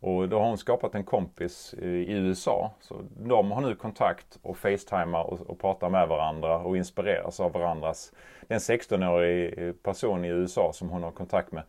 Och 0.00 0.28
då 0.28 0.38
har 0.38 0.46
hon 0.46 0.58
skapat 0.58 0.94
en 0.94 1.04
kompis 1.04 1.74
eh, 1.82 1.88
i 1.88 2.12
USA. 2.12 2.70
Så 2.80 2.94
de 3.18 3.50
har 3.50 3.60
nu 3.60 3.74
kontakt 3.74 4.38
och 4.42 4.58
facetimar 4.58 5.22
och, 5.22 5.40
och 5.40 5.60
pratar 5.60 5.90
med 5.90 6.08
varandra 6.08 6.58
och 6.58 6.76
inspireras 6.76 7.40
av 7.40 7.52
varandras. 7.52 8.12
Det 8.46 8.54
är 8.54 8.72
en 8.72 8.78
16-årig 8.78 9.58
eh, 9.58 9.72
person 9.72 10.24
i 10.24 10.28
USA 10.28 10.72
som 10.72 10.88
hon 10.88 11.02
har 11.02 11.10
kontakt 11.10 11.52
med. 11.52 11.62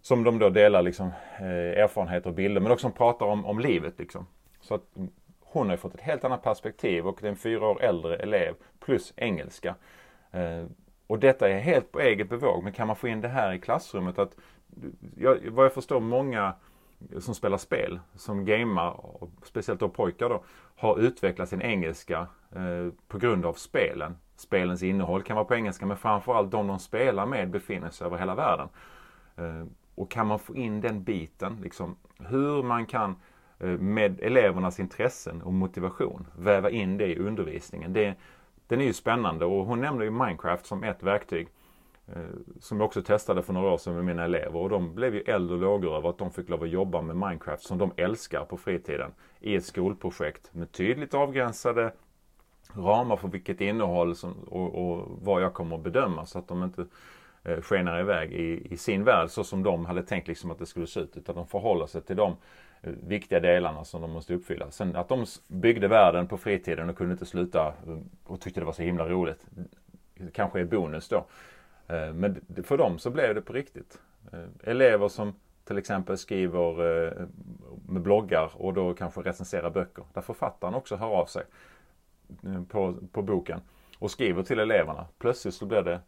Som 0.00 0.24
de 0.24 0.38
då 0.38 0.48
delar 0.48 0.82
liksom, 0.82 1.06
eh, 1.38 1.82
erfarenheter 1.82 2.30
och 2.30 2.34
bilder 2.34 2.60
men 2.60 2.72
också 2.72 2.90
pratar 2.90 3.26
om, 3.26 3.46
om 3.46 3.60
livet. 3.60 3.98
Liksom. 3.98 4.26
Så 4.60 4.74
att 4.74 4.82
hon 5.40 5.70
har 5.70 5.76
fått 5.76 5.94
ett 5.94 6.00
helt 6.00 6.24
annat 6.24 6.42
perspektiv 6.42 7.06
och 7.06 7.18
det 7.20 7.26
är 7.26 7.30
en 7.30 7.36
fyra 7.36 7.66
år 7.68 7.82
äldre 7.82 8.16
elev 8.16 8.54
plus 8.80 9.12
engelska. 9.16 9.74
Eh, 10.32 10.64
och 11.06 11.18
detta 11.18 11.48
är 11.48 11.58
helt 11.58 11.92
på 11.92 12.00
eget 12.00 12.28
bevåg. 12.28 12.64
Men 12.64 12.72
kan 12.72 12.86
man 12.86 12.96
få 12.96 13.08
in 13.08 13.20
det 13.20 13.28
här 13.28 13.52
i 13.52 13.58
klassrummet? 13.58 14.18
att 14.18 14.36
jag, 15.16 15.38
Vad 15.50 15.64
jag 15.64 15.72
förstår 15.72 16.00
många 16.00 16.54
som 17.18 17.34
spelar 17.34 17.58
spel, 17.58 18.00
som 18.14 18.44
gamar, 18.44 19.00
speciellt 19.42 19.80
då 19.80 19.88
pojkar 19.88 20.28
då, 20.28 20.44
har 20.76 20.98
utvecklat 20.98 21.48
sin 21.48 21.62
engelska 21.62 22.26
eh, 22.54 22.92
på 23.08 23.18
grund 23.18 23.46
av 23.46 23.52
spelen. 23.52 24.16
Spelens 24.36 24.82
innehåll 24.82 25.22
kan 25.22 25.36
vara 25.36 25.44
på 25.44 25.54
engelska 25.54 25.86
men 25.86 25.96
framförallt 25.96 26.50
de 26.50 26.66
de 26.66 26.78
spelar 26.78 27.26
med 27.26 27.50
befinner 27.50 27.90
sig 27.90 28.06
över 28.06 28.18
hela 28.18 28.34
världen. 28.34 28.68
Eh, 29.36 29.64
och 29.94 30.10
kan 30.10 30.26
man 30.26 30.38
få 30.38 30.56
in 30.56 30.80
den 30.80 31.02
biten, 31.02 31.58
liksom, 31.62 31.96
hur 32.18 32.62
man 32.62 32.86
kan 32.86 33.16
eh, 33.58 33.68
med 33.68 34.20
elevernas 34.20 34.80
intressen 34.80 35.42
och 35.42 35.52
motivation 35.52 36.26
väva 36.38 36.70
in 36.70 36.96
det 36.96 37.06
i 37.06 37.18
undervisningen. 37.18 37.92
Det, 37.92 38.14
den 38.66 38.80
är 38.80 38.84
ju 38.84 38.92
spännande 38.92 39.44
och 39.44 39.66
hon 39.66 39.80
nämnde 39.80 40.04
ju 40.04 40.10
Minecraft 40.10 40.66
som 40.66 40.84
ett 40.84 41.02
verktyg. 41.02 41.48
Eh, 42.06 42.22
som 42.60 42.80
jag 42.80 42.86
också 42.86 43.02
testade 43.02 43.42
för 43.42 43.52
några 43.52 43.70
år 43.70 43.78
sedan 43.78 43.94
med 43.94 44.04
mina 44.04 44.24
elever 44.24 44.56
och 44.56 44.68
de 44.68 44.94
blev 44.94 45.14
ju 45.14 45.20
eld 45.20 45.50
och 45.50 45.58
lågor 45.58 45.96
över 45.96 46.08
att 46.08 46.18
de 46.18 46.30
fick 46.30 46.48
lov 46.48 46.62
att 46.62 46.68
jobba 46.68 47.02
med 47.02 47.16
Minecraft 47.16 47.62
som 47.62 47.78
de 47.78 47.92
älskar 47.96 48.44
på 48.44 48.56
fritiden 48.56 49.10
i 49.40 49.56
ett 49.56 49.64
skolprojekt 49.64 50.54
med 50.54 50.72
tydligt 50.72 51.14
avgränsade 51.14 51.92
ramar 52.72 53.16
för 53.16 53.28
vilket 53.28 53.60
innehåll 53.60 54.16
som, 54.16 54.32
och, 54.32 54.74
och 54.74 55.08
vad 55.22 55.42
jag 55.42 55.54
kommer 55.54 55.76
att 55.76 55.82
bedöma 55.82 56.26
så 56.26 56.38
att 56.38 56.48
de 56.48 56.62
inte 56.62 56.86
eh, 57.44 57.60
skenar 57.60 58.00
iväg 58.00 58.32
i, 58.32 58.66
i 58.70 58.76
sin 58.76 59.04
värld 59.04 59.30
så 59.30 59.44
som 59.44 59.62
de 59.62 59.86
hade 59.86 60.02
tänkt 60.02 60.28
liksom 60.28 60.50
att 60.50 60.58
det 60.58 60.66
skulle 60.66 60.86
se 60.86 61.00
ut. 61.00 61.16
Utan 61.16 61.34
de 61.34 61.46
förhåller 61.46 61.86
sig 61.86 62.02
till 62.02 62.16
de 62.16 62.36
viktiga 62.80 63.40
delarna 63.40 63.84
som 63.84 64.02
de 64.02 64.10
måste 64.10 64.34
uppfylla. 64.34 64.70
Sen 64.70 64.96
att 64.96 65.08
de 65.08 65.26
byggde 65.48 65.88
världen 65.88 66.26
på 66.26 66.36
fritiden 66.36 66.90
och 66.90 66.96
kunde 66.96 67.12
inte 67.12 67.26
sluta 67.26 67.66
eh, 67.66 67.98
och 68.24 68.40
tyckte 68.40 68.60
det 68.60 68.64
var 68.64 68.72
så 68.72 68.82
himla 68.82 69.08
roligt. 69.08 69.46
Kanske 70.32 70.60
är 70.60 70.64
bonus 70.64 71.08
då. 71.08 71.26
Eh, 71.88 72.12
men 72.12 72.40
för 72.64 72.78
dem 72.78 72.98
så 72.98 73.10
blev 73.10 73.34
det 73.34 73.40
på 73.40 73.52
riktigt. 73.52 73.98
Eh, 74.32 74.70
elever 74.70 75.08
som 75.08 75.34
till 75.64 75.78
exempel 75.78 76.18
skriver 76.18 77.28
med 77.88 78.02
bloggar 78.02 78.50
och 78.54 78.74
då 78.74 78.94
kanske 78.94 79.20
recenserar 79.20 79.70
böcker. 79.70 80.04
Där 80.12 80.20
författaren 80.20 80.74
också 80.74 80.96
hör 80.96 81.08
av 81.08 81.26
sig 81.26 81.42
på, 82.68 82.94
på 83.12 83.22
boken 83.22 83.60
och 83.98 84.10
skriver 84.10 84.42
till 84.42 84.58
eleverna. 84.58 85.06
Plötsligt 85.18 85.54
så 85.54 85.66
blir 85.66 85.82
det 85.82 86.00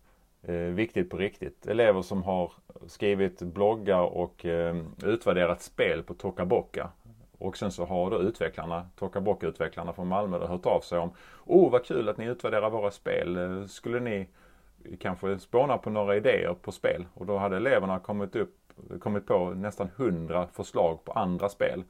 Eh, 0.49 0.55
viktigt 0.55 1.11
på 1.11 1.17
riktigt. 1.17 1.67
Elever 1.67 2.03
som 2.03 2.23
har 2.23 2.53
skrivit 2.87 3.43
bloggar 3.43 4.01
och 4.01 4.47
eh, 4.47 4.77
utvärderat 5.05 5.63
spel 5.63 6.03
på 6.03 6.15
Tokaboka. 6.15 6.91
Och 7.39 7.57
sen 7.57 7.73
så 7.73 7.85
har 7.85 8.11
då 8.11 8.23
utvecklarna, 8.23 8.87
Tokaboka-utvecklarna 8.97 9.93
från 9.93 10.09
Malmö 10.09 10.47
hört 10.47 10.67
av 10.67 10.81
sig 10.81 10.99
om 10.99 11.11
Oh 11.45 11.71
vad 11.71 11.85
kul 11.85 12.09
att 12.09 12.19
ni 12.19 12.27
utvärderar 12.27 12.71
våra 12.71 12.91
spel. 12.91 13.37
Eh, 13.37 13.67
skulle 13.67 14.01
ni 14.01 14.29
kanske 15.01 15.39
spåna 15.39 15.79
på 15.79 15.91
några 15.91 16.17
idéer 16.17 16.55
på 16.63 16.73
spel 16.73 17.07
och 17.15 17.27
då 17.27 17.37
hade 17.37 17.57
eleverna 17.57 17.99
kommit, 17.99 18.37
upp, 18.37 18.57
kommit 19.01 19.27
på 19.27 19.51
nästan 19.51 19.91
hundra 19.97 20.47
förslag 20.47 21.05
på 21.05 21.13
andra 21.13 21.49
spel. 21.49 21.83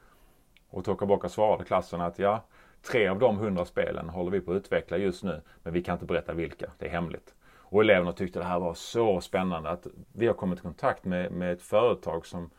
Och 0.70 0.84
Tokaboka 0.84 1.28
svarade 1.28 1.64
klassen 1.64 2.00
att 2.00 2.18
ja, 2.18 2.42
tre 2.82 3.08
av 3.08 3.18
de 3.18 3.36
hundra 3.38 3.64
spelen 3.64 4.08
håller 4.08 4.30
vi 4.30 4.40
på 4.40 4.50
att 4.50 4.56
utveckla 4.56 4.96
just 4.96 5.24
nu 5.24 5.40
men 5.62 5.72
vi 5.72 5.82
kan 5.82 5.94
inte 5.94 6.06
berätta 6.06 6.32
vilka, 6.32 6.70
det 6.78 6.86
är 6.86 6.90
hemligt. 6.90 7.34
Och 7.70 7.80
eleverna 7.80 8.12
tyckte 8.12 8.38
det 8.38 8.44
här 8.44 8.60
var 8.60 8.74
så 8.74 9.20
spännande 9.20 9.70
att 9.70 9.86
vi 10.12 10.26
har 10.26 10.34
kommit 10.34 10.58
i 10.58 10.62
kontakt 10.62 11.04
med, 11.04 11.32
med 11.32 11.52
ett 11.52 11.62
företag 11.62 12.26
som, 12.26 12.50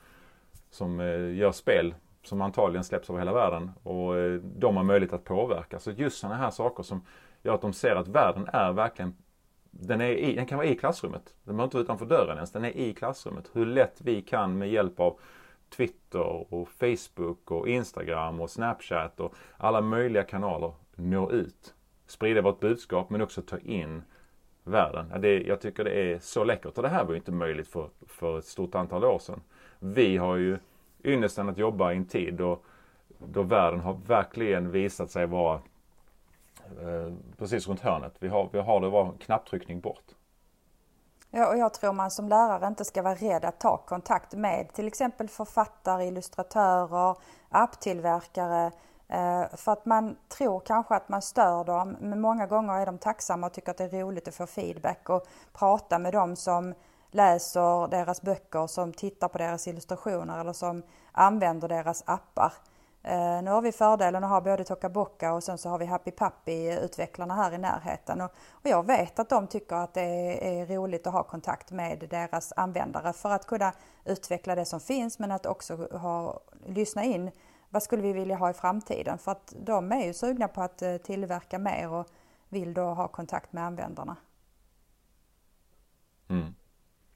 som 0.70 1.00
eh, 1.00 1.36
gör 1.36 1.52
spel 1.52 1.94
som 2.24 2.42
antagligen 2.42 2.84
släpps 2.84 3.10
över 3.10 3.20
hela 3.20 3.34
världen 3.34 3.72
och 3.84 4.18
eh, 4.18 4.34
de 4.42 4.78
har 4.78 4.84
möjlighet 4.84 5.14
att 5.14 5.24
påverka. 5.24 5.80
Så 5.80 5.92
just 5.92 6.18
sådana 6.18 6.38
här 6.38 6.52
saker 6.52 6.84
som 6.84 7.06
gör 7.44 7.54
att 7.54 7.62
de 7.62 7.74
ser 7.74 7.96
att 7.96 8.08
världen 8.08 8.48
är 8.54 8.72
verkligen 8.72 9.16
den, 9.72 10.02
är 10.02 10.10
i, 10.10 10.36
den 10.36 10.46
kan 10.46 10.58
vara 10.58 10.68
i 10.68 10.76
klassrummet. 10.76 11.34
Den 11.44 11.56
behöver 11.56 11.64
inte 11.64 11.78
vara 11.78 11.84
utanför 11.84 12.06
dörren 12.06 12.36
ens. 12.36 12.52
Den 12.52 12.66
är 12.66 12.78
i 12.78 12.94
klassrummet. 12.94 13.50
Hur 13.54 13.66
lätt 13.66 14.02
vi 14.02 14.22
kan 14.22 14.58
med 14.58 14.70
hjälp 14.70 15.00
av 15.00 15.20
Twitter 15.70 16.54
och 16.54 16.70
Facebook 16.70 17.52
och 17.52 17.68
Instagram 17.68 18.42
och 18.42 18.50
Snapchat 18.50 19.20
och 19.20 19.34
alla 19.58 19.82
möjliga 19.82 20.24
kanaler 20.24 20.74
nå 20.96 21.32
ut. 21.32 21.74
Sprida 22.08 22.42
vårt 22.42 22.60
budskap 22.60 23.10
men 23.10 23.22
också 23.22 23.42
ta 23.42 23.58
in 23.58 24.02
världen. 24.64 25.22
Det, 25.22 25.42
jag 25.42 25.62
tycker 25.62 25.84
det 25.84 26.14
är 26.14 26.20
så 26.20 26.44
läckert 26.44 26.78
och 26.78 26.84
det 26.84 26.90
här 26.90 27.04
var 27.04 27.12
ju 27.12 27.18
inte 27.18 27.32
möjligt 27.32 27.68
för, 27.68 27.90
för 28.08 28.40
ett 28.40 28.46
stort 28.46 28.76
antal 28.76 29.06
år 29.06 29.20
sedan. 29.20 29.42
Vi 29.80 30.18
har 30.18 30.36
ju 30.36 30.58
ynnesten 31.04 31.50
att 31.50 31.58
jobba 31.58 31.94
i 31.94 31.98
en 31.98 32.06
tid 32.06 32.34
då, 32.34 32.60
då 33.18 33.44
världen 33.44 33.80
har 33.80 33.94
verkligen 33.94 34.72
visat 34.72 35.12
sig 35.12 35.26
vara 35.26 35.62
Eh, 36.82 37.14
precis 37.38 37.68
runt 37.68 37.80
hörnet. 37.80 38.14
Vi 38.20 38.28
har, 38.28 38.50
vi 38.52 38.60
har 38.60 38.80
det 38.80 38.90
bara 38.90 39.12
knapptryckning 39.20 39.80
bort. 39.80 40.16
Ja, 41.30 41.50
och 41.50 41.58
jag 41.58 41.74
tror 41.74 41.94
man 41.94 42.12
som 42.12 42.30
lärare 42.30 42.68
inte 42.68 42.86
ska 42.86 43.02
vara 43.02 43.16
rädd 43.16 43.46
att 43.46 43.60
ta 43.60 43.78
kontakt 43.78 44.34
med 44.34 44.74
till 44.74 44.88
exempel 44.88 45.30
författare, 45.30 46.06
illustratörer, 46.06 47.16
apptillverkare. 47.50 48.72
Eh, 49.10 49.56
för 49.56 49.72
att 49.72 49.86
man 49.86 50.16
tror 50.28 50.60
kanske 50.60 50.96
att 50.96 51.10
man 51.10 51.22
stör 51.22 51.64
dem, 51.64 51.98
men 52.00 52.22
många 52.22 52.48
gånger 52.48 52.74
är 52.74 52.86
de 52.86 52.98
tacksamma 52.98 53.48
och 53.48 53.54
tycker 53.54 53.72
att 53.72 53.78
det 53.78 53.84
är 53.84 54.02
roligt 54.02 54.28
att 54.28 54.36
få 54.36 54.46
feedback 54.46 55.10
och 55.10 55.28
prata 55.54 56.00
med 56.00 56.14
dem 56.14 56.36
som 56.36 56.74
läser 57.12 57.88
deras 57.88 58.22
böcker, 58.22 58.68
som 58.68 58.94
tittar 58.94 59.28
på 59.28 59.38
deras 59.38 59.68
illustrationer 59.68 60.40
eller 60.40 60.54
som 60.54 60.84
använder 61.12 61.68
deras 61.68 62.04
appar. 62.06 62.54
Eh, 63.04 63.42
nu 63.42 63.52
har 63.52 63.62
vi 63.62 63.72
fördelen 63.72 64.24
att 64.24 64.30
ha 64.30 64.42
både 64.42 64.64
Tokaboka 64.64 65.34
och 65.34 65.44
sen 65.44 65.58
så 65.58 65.70
har 65.70 65.78
vi 65.78 65.86
Happy 65.86 66.12
Pappy-utvecklarna 66.12 67.36
här 67.36 67.54
i 67.54 67.58
närheten. 67.58 68.22
Och, 68.22 68.32
jag 68.64 68.86
vet 68.88 69.20
att 69.20 69.30
de 69.30 69.48
tycker 69.48 69.76
att 69.76 69.94
det 69.94 70.02
är, 70.02 70.62
är, 70.62 70.76
roligt 70.76 71.08
att 71.08 71.14
ha 71.14 71.24
kontakt 71.24 71.72
med 71.72 72.08
deras 72.10 72.54
användare 72.56 73.14
för 73.14 73.30
att 73.30 73.48
kunna 73.48 73.74
utveckla 74.06 74.56
det 74.56 74.66
som 74.66 74.80
finns 74.80 75.20
men 75.20 75.32
att 75.32 75.46
också 75.46 75.88
ha, 75.92 76.40
lyssna 76.66 77.04
in 77.04 77.32
vad 77.70 77.84
skulle 77.84 78.02
vi 78.02 78.14
vilja 78.14 78.36
ha 78.36 78.50
i 78.50 78.54
framtiden? 78.54 79.18
För 79.18 79.32
att 79.32 79.54
de 79.58 79.92
är 79.92 80.06
ju 80.06 80.14
sugna 80.14 80.48
på 80.48 80.62
att 80.62 80.82
eh, 80.82 80.98
tillverka 80.98 81.60
mer 81.60 81.90
och 81.90 82.08
vill 82.50 82.74
då 82.74 82.82
ha 82.82 83.08
kontakt 83.08 83.54
med 83.54 83.64
användarna. 83.64 84.16
Mm. 86.28 86.56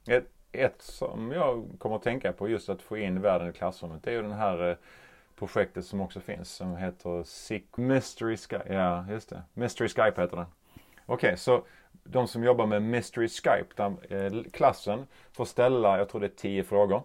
Ett, 0.06 0.30
ett 0.52 0.82
som 0.82 1.32
jag 1.32 1.66
kommer 1.78 1.96
att 1.96 2.02
tänka 2.02 2.32
på 2.32 2.48
just 2.48 2.68
att 2.68 2.82
få 2.82 2.96
in 2.96 3.20
världen 3.20 3.48
i 3.48 3.52
klassrummet 3.52 4.02
det 4.02 4.10
är 4.10 4.14
ju 4.14 4.22
den 4.22 4.32
här 4.32 4.70
eh, 4.70 4.76
projektet 5.36 5.86
som 5.86 6.00
också 6.00 6.20
finns 6.20 6.50
som 6.50 6.76
heter 6.76 7.22
Sick 7.22 7.76
Mystery 7.76 8.36
Skype. 8.36 8.74
Ja, 8.74 9.06
just 9.10 9.30
det. 9.30 9.42
Mystery 9.54 9.88
Skype 9.88 10.20
heter 10.20 10.36
den. 10.36 10.46
Okej, 11.06 11.28
okay, 11.28 11.36
så 11.36 11.64
de 12.04 12.28
som 12.28 12.44
jobbar 12.44 12.66
med 12.66 12.82
Mystery 12.82 13.28
Skype, 13.28 13.68
där 13.76 14.12
eh, 14.12 14.42
klassen 14.52 15.06
får 15.32 15.44
ställa, 15.44 15.98
jag 15.98 16.08
tror 16.08 16.20
det 16.20 16.26
är 16.26 16.36
tio 16.36 16.64
frågor 16.64 17.02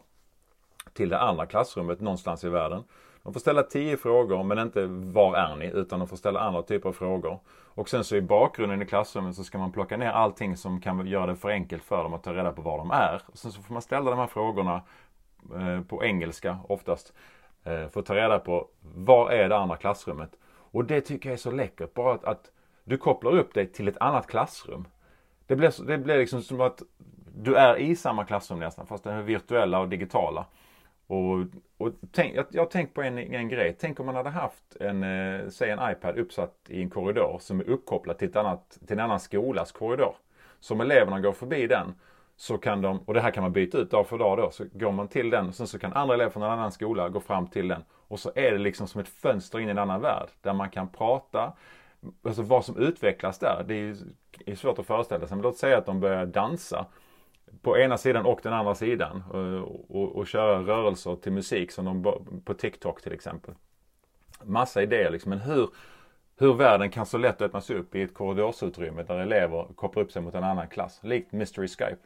till 0.93 1.09
det 1.09 1.19
andra 1.19 1.45
klassrummet 1.45 2.01
någonstans 2.01 2.43
i 2.43 2.49
världen. 2.49 2.83
De 3.23 3.33
får 3.33 3.39
ställa 3.39 3.63
tio 3.63 3.97
frågor 3.97 4.43
men 4.43 4.59
inte 4.59 4.85
var 4.85 5.35
är 5.35 5.55
ni 5.55 5.65
utan 5.65 5.99
de 5.99 6.07
får 6.07 6.17
ställa 6.17 6.39
andra 6.39 6.61
typer 6.61 6.89
av 6.89 6.93
frågor. 6.93 7.39
Och 7.49 7.89
sen 7.89 8.03
så 8.03 8.15
i 8.15 8.21
bakgrunden 8.21 8.81
i 8.81 8.85
klassrummet 8.85 9.35
så 9.35 9.43
ska 9.43 9.57
man 9.57 9.71
plocka 9.71 9.97
ner 9.97 10.09
allting 10.09 10.57
som 10.57 10.81
kan 10.81 11.07
göra 11.07 11.25
det 11.25 11.35
för 11.35 11.49
enkelt 11.49 11.83
för 11.83 12.03
dem 12.03 12.13
att 12.13 12.23
ta 12.23 12.33
reda 12.33 12.51
på 12.51 12.61
var 12.61 12.77
de 12.77 12.91
är. 12.91 13.21
Och 13.25 13.37
sen 13.37 13.51
så 13.51 13.61
får 13.61 13.73
man 13.73 13.81
ställa 13.81 14.09
de 14.09 14.19
här 14.19 14.27
frågorna 14.27 14.81
eh, 15.55 15.81
på 15.81 16.03
engelska 16.03 16.57
oftast. 16.67 17.13
Eh, 17.63 17.87
för 17.87 17.99
att 17.99 18.05
ta 18.05 18.15
reda 18.15 18.39
på 18.39 18.67
var 18.81 19.31
är 19.31 19.49
det 19.49 19.57
andra 19.57 19.75
klassrummet. 19.75 20.29
Och 20.71 20.85
det 20.85 21.01
tycker 21.01 21.29
jag 21.29 21.33
är 21.33 21.37
så 21.37 21.51
läckert. 21.51 21.93
Bara 21.93 22.13
att, 22.13 22.25
att 22.25 22.51
du 22.83 22.97
kopplar 22.97 23.31
upp 23.31 23.53
dig 23.53 23.67
till 23.67 23.87
ett 23.87 23.97
annat 23.97 24.27
klassrum. 24.27 24.85
Det 25.47 25.55
blir, 25.55 25.85
det 25.87 25.97
blir 25.97 26.17
liksom 26.17 26.41
som 26.41 26.61
att 26.61 26.81
du 27.35 27.55
är 27.55 27.75
i 27.77 27.95
samma 27.95 28.25
klassrum 28.25 28.59
nästan 28.59 28.87
fast 28.87 29.03
det 29.03 29.11
är 29.11 29.21
virtuella 29.21 29.79
och 29.79 29.89
digitala. 29.89 30.45
Och, 31.09 31.39
och 31.77 31.93
tänk, 32.11 32.35
jag, 32.35 32.45
jag 32.49 32.61
har 32.61 32.69
tänkt 32.69 32.93
på 32.93 33.01
en, 33.01 33.17
en 33.17 33.49
grej. 33.49 33.75
Tänk 33.79 33.99
om 33.99 34.05
man 34.05 34.15
hade 34.15 34.29
haft 34.29 34.75
en, 34.79 35.03
eh, 35.03 35.49
säg 35.49 35.69
en 35.69 35.91
iPad 35.91 36.17
uppsatt 36.17 36.55
i 36.67 36.81
en 36.81 36.89
korridor 36.89 37.37
som 37.39 37.59
är 37.59 37.69
uppkopplad 37.69 38.17
till, 38.17 38.29
ett 38.29 38.35
annat, 38.35 38.77
till 38.87 38.93
en 38.97 39.05
annan 39.05 39.19
skolas 39.19 39.71
korridor. 39.71 40.15
Så 40.59 40.73
om 40.73 40.81
eleverna 40.81 41.19
går 41.19 41.31
förbi 41.31 41.67
den 41.67 41.93
så 42.35 42.57
kan 42.57 42.81
de, 42.81 42.99
och 42.99 43.13
det 43.13 43.21
här 43.21 43.31
kan 43.31 43.43
man 43.43 43.51
byta 43.53 43.77
ut 43.77 43.91
dag 43.91 44.07
för 44.07 44.17
dag 44.17 44.37
då, 44.37 44.51
så 44.51 44.65
går 44.73 44.91
man 44.91 45.07
till 45.07 45.29
den 45.29 45.47
och 45.47 45.55
sen 45.55 45.67
så 45.67 45.79
kan 45.79 45.93
andra 45.93 46.15
elever 46.15 46.31
från 46.31 46.43
en 46.43 46.49
annan 46.49 46.71
skola 46.71 47.09
gå 47.09 47.19
fram 47.19 47.47
till 47.47 47.67
den. 47.67 47.83
Och 47.91 48.19
så 48.19 48.31
är 48.35 48.51
det 48.51 48.57
liksom 48.57 48.87
som 48.87 49.01
ett 49.01 49.09
fönster 49.09 49.59
in 49.59 49.67
i 49.67 49.71
en 49.71 49.77
annan 49.77 50.01
värld 50.01 50.29
där 50.41 50.53
man 50.53 50.69
kan 50.69 50.89
prata, 50.89 51.53
alltså 52.23 52.41
vad 52.41 52.65
som 52.65 52.77
utvecklas 52.77 53.39
där. 53.39 53.65
Det 53.67 53.75
är, 53.75 53.95
är 54.45 54.55
svårt 54.55 54.79
att 54.79 54.87
föreställa 54.87 55.27
sig. 55.27 55.37
Men 55.37 55.43
låt 55.43 55.57
säga 55.57 55.77
att 55.77 55.85
de 55.85 55.99
börjar 55.99 56.25
dansa 56.25 56.85
på 57.61 57.77
ena 57.77 57.97
sidan 57.97 58.25
och 58.25 58.39
den 58.43 58.53
andra 58.53 58.75
sidan 58.75 59.23
och, 59.29 60.01
och, 60.01 60.15
och 60.15 60.27
köra 60.27 60.59
rörelser 60.59 61.15
till 61.15 61.31
musik 61.31 61.71
som 61.71 61.85
de 61.85 62.03
på 62.45 62.53
TikTok 62.53 63.01
till 63.01 63.13
exempel. 63.13 63.53
Massa 64.43 64.81
idéer 64.81 65.09
liksom, 65.09 65.29
men 65.29 65.39
hur 65.39 65.69
hur 66.41 66.53
världen 66.53 66.89
kan 66.89 67.05
så 67.05 67.17
lätt 67.17 67.41
öppnas 67.41 67.69
upp 67.69 67.95
i 67.95 68.01
ett 68.01 68.13
korridorsutrymme 68.13 69.03
där 69.03 69.19
elever 69.19 69.67
kopplar 69.75 70.03
upp 70.03 70.11
sig 70.11 70.21
mot 70.21 70.35
en 70.35 70.43
annan 70.43 70.67
klass, 70.67 70.99
likt 71.03 71.31
Mystery 71.31 71.67
Skype. 71.67 71.97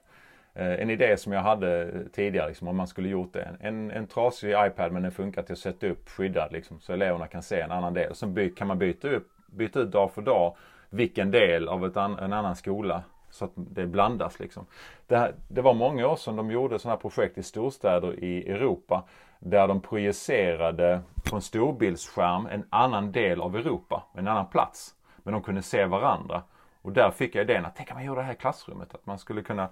Eh, 0.54 0.82
en 0.82 0.90
idé 0.90 1.18
som 1.18 1.34
jag 1.34 1.42
hade 1.42 1.92
tidigare, 2.10 2.48
liksom, 2.48 2.68
om 2.68 2.76
man 2.76 2.88
skulle 2.88 3.10
gjort 3.10 3.34
det. 3.34 3.58
En, 3.60 3.92
en 3.92 4.08
trasig 4.08 4.50
iPad 4.50 4.92
men 4.92 5.04
den 5.04 5.12
funkar 5.12 5.44
till 5.44 5.54
att 5.54 5.60
sätta 5.60 5.88
upp 5.88 6.10
skyddad 6.10 6.52
liksom, 6.52 6.80
så 6.80 6.94
eleverna 6.94 7.28
kan 7.28 7.44
se 7.44 7.60
en 7.60 7.72
annan 7.72 7.94
del. 7.94 8.16
Sen 8.16 8.34
by, 8.34 8.50
kan 8.50 8.68
man 8.68 8.80
byta, 8.80 9.10
upp, 9.10 9.28
byta 9.48 9.80
ut 9.80 9.92
dag 9.92 10.12
för 10.12 10.22
dag 10.22 10.56
vilken 10.90 11.32
del 11.32 11.68
av 11.68 11.86
ett 11.86 11.98
an, 11.98 12.20
en 12.20 12.34
annan 12.34 12.56
skola 12.56 13.04
så 13.34 13.46
att 13.46 13.52
det 13.56 13.86
blandas 13.86 14.40
liksom. 14.40 14.66
Det, 15.08 15.18
här, 15.18 15.34
det 15.48 15.62
var 15.62 15.74
många 15.74 16.08
år 16.08 16.16
sedan 16.16 16.36
de 16.36 16.52
gjorde 16.52 16.80
sådana 16.80 16.96
här 16.96 17.02
projekt 17.02 17.38
i 17.38 17.44
storstäder 17.44 18.24
i 18.24 18.50
Europa 18.50 19.04
där 19.40 19.68
de 19.68 19.82
projicerade 19.82 21.02
på 21.24 21.36
en 21.36 21.42
storbildsskärm 21.42 22.46
en 22.46 22.64
annan 22.70 23.12
del 23.12 23.42
av 23.42 23.56
Europa, 23.56 24.04
en 24.14 24.28
annan 24.28 24.48
plats. 24.48 24.96
Men 25.24 25.34
de 25.34 25.44
kunde 25.44 25.62
se 25.62 25.86
varandra. 25.86 26.44
Och 26.82 26.92
där 26.92 27.12
fick 27.12 27.36
jag 27.36 27.44
idén 27.44 27.66
att 27.66 27.76
tänk 27.76 27.92
om 27.92 27.96
man 27.96 28.06
gjorde 28.06 28.22
det 28.22 28.26
här 28.26 28.34
i 28.34 28.38
klassrummet. 28.38 28.96
Att 28.96 29.06
man 29.06 29.20
skulle 29.20 29.42
kunna 29.42 29.70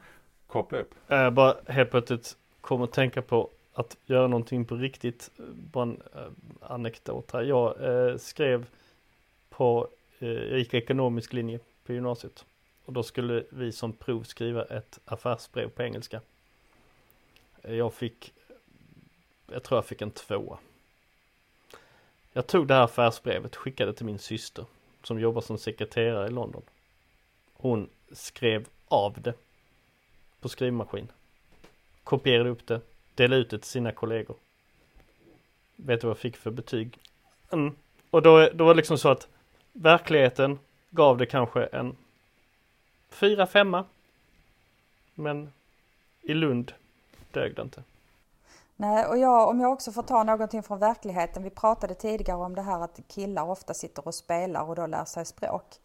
koppla 0.48 0.78
upp. 0.80 0.94
Jag 1.08 1.34
bara 1.34 1.56
helt 1.68 1.92
plötsligt 1.92 2.38
kom 2.62 2.82
att 2.82 2.92
tänka 2.92 3.22
på 3.22 3.50
att 3.74 3.98
göra 4.06 4.28
någonting 4.28 4.66
på 4.66 4.76
riktigt. 4.76 5.30
Bara 5.54 5.84
en 5.84 6.02
äh, 6.16 6.22
anekdot 6.62 7.32
här. 7.32 7.42
Jag 7.42 7.76
äh, 8.10 8.18
skrev 8.18 8.66
på, 9.50 9.88
äh, 10.20 10.28
jag 10.28 10.60
gick 10.60 10.74
ekonomisk 10.74 11.34
linje 11.34 11.60
på 11.86 11.94
gymnasiet. 11.94 12.46
Och 12.92 12.96
då 12.96 13.04
skulle 13.04 13.44
vi 13.50 13.72
som 13.72 13.94
prov 13.94 14.24
skriva 14.24 14.64
ett 14.66 15.00
affärsbrev 15.06 15.70
på 15.70 15.84
engelska. 15.84 16.22
Jag 17.62 17.94
fick, 17.94 18.34
jag 19.48 19.64
tror 19.64 19.78
jag 19.78 19.86
fick 19.86 20.02
en 20.02 20.12
tvåa. 20.12 20.58
Jag 22.34 22.48
tog 22.48 22.68
det 22.68 22.74
här 22.74 22.84
affärsbrevet, 22.84 23.56
skickade 23.56 23.94
till 23.94 24.06
min 24.06 24.20
syster. 24.20 24.66
som 25.04 25.20
jobbar 25.20 25.42
som 25.42 25.58
sekreterare 25.58 26.28
i 26.28 26.32
London. 26.32 26.62
Hon 27.54 27.90
skrev 28.12 28.68
av 28.88 29.22
det 29.22 29.34
på 30.40 30.50
skrivmaskin. 30.50 31.08
Kopierade 32.04 32.50
upp 32.50 32.68
det, 32.68 32.82
delade 33.16 33.42
ut 33.42 33.50
det 33.50 33.60
till 33.60 33.70
sina 33.70 33.92
kollegor. 33.92 34.36
Vet 35.76 36.02
du 36.02 36.08
vad 36.08 36.16
jag 36.16 36.22
fick 36.22 36.38
för 36.38 36.52
betyg? 36.52 36.98
Mm. 37.52 37.76
Och 38.10 38.22
då, 38.22 38.50
då 38.54 38.66
var 38.66 38.74
det 38.74 38.78
liksom 38.78 38.98
så 38.98 39.10
att 39.10 39.28
verkligheten 39.74 40.60
gav 40.90 41.18
det 41.18 41.26
kanske 41.26 41.64
en 41.66 41.96
fyra, 43.12 43.48
femma. 43.48 43.86
Men 45.16 45.54
i 46.22 46.34
Lund 46.34 46.74
dög 47.32 47.56
det 47.56 47.62
inte. 47.62 47.84
Nej, 48.76 49.06
och 49.06 49.18
jag, 49.18 49.50
om 49.50 49.60
jag 49.60 49.72
också 49.72 49.92
får 49.92 50.04
ta 50.04 50.24
någonting 50.24 50.64
från 50.64 50.80
verkligheten. 50.80 51.44
Vi 51.44 51.50
pratade 51.50 51.96
tidigare 51.96 52.38
om 52.38 52.56
det 52.56 52.62
här 52.62 52.80
att 52.80 53.00
killar 53.08 53.50
ofta 53.50 53.74
sitter 53.74 54.08
och 54.08 54.16
spelar 54.16 54.64
och 54.64 54.76
då 54.76 54.88
lär 54.88 55.06
sig 55.06 55.26
språk. 55.26 55.80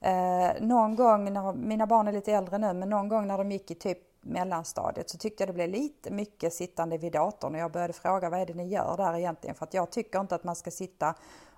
Eh, 0.00 0.50
någon 0.60 0.96
gång, 0.96 1.32
när, 1.32 1.52
mina 1.52 1.86
barn 1.86 2.08
är 2.08 2.12
lite 2.12 2.32
äldre 2.32 2.58
nu, 2.58 2.72
men 2.72 2.90
någon 2.90 3.08
gång 3.08 3.26
när 3.26 3.38
de 3.38 3.52
gick 3.52 3.70
i 3.70 3.74
typ 3.74 3.98
mellanstadiet 4.20 5.10
så 5.10 5.18
tyckte 5.18 5.42
jag 5.42 5.48
det 5.48 5.52
blev 5.52 5.68
lite 5.68 6.10
mycket 6.10 6.52
sittande 6.52 6.98
vid 6.98 7.12
datorn 7.12 7.54
och 7.54 7.60
jag 7.60 7.72
började 7.72 7.92
fråga 7.92 8.30
vad 8.30 8.40
är 8.40 8.46
det 8.46 8.54
ni 8.54 8.68
gör 8.68 8.96
där 8.96 9.18
egentligen? 9.18 9.56
För 9.56 9.66
att 9.66 9.74
jag 9.74 9.90
tycker 9.90 10.20
inte 10.20 10.34
att 10.34 10.44
man 10.44 10.56
ska 10.56 10.70
sitta 10.70 11.14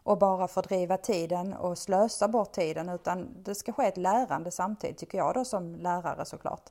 och 0.06 0.18
bara 0.18 0.48
fördriva 0.48 0.96
tiden 0.96 1.54
och 1.54 1.78
slösa 1.78 2.28
bort 2.28 2.52
tiden 2.52 2.88
utan 2.88 3.28
det 3.42 3.54
ska 3.54 3.72
ske 3.72 3.86
ett 3.86 3.96
lärande 3.96 4.50
samtidigt 4.50 4.98
tycker 4.98 5.18
jag 5.18 5.34
då 5.34 5.44
som 5.44 5.74
lärare 5.74 6.24
såklart. 6.24 6.70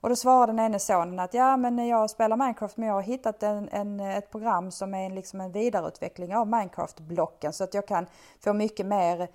Och 0.00 0.08
då 0.08 0.16
svarade 0.16 0.52
den 0.52 0.58
ene 0.58 0.78
sonen 0.78 1.18
att 1.18 1.34
ja 1.34 1.56
men 1.56 1.88
jag 1.88 2.10
spelar 2.10 2.36
Minecraft 2.36 2.76
men 2.76 2.88
jag 2.88 2.94
har 2.94 3.02
hittat 3.02 3.42
en, 3.42 3.68
en, 3.68 4.00
ett 4.00 4.30
program 4.30 4.70
som 4.70 4.94
är 4.94 5.06
en, 5.06 5.14
liksom 5.14 5.40
en 5.40 5.52
vidareutveckling 5.52 6.36
av 6.36 6.46
Minecraft-blocken 6.46 7.52
så 7.52 7.64
att 7.64 7.74
jag 7.74 7.86
kan 7.86 8.06
få 8.40 8.52
mycket 8.52 8.86
mer 8.86 9.28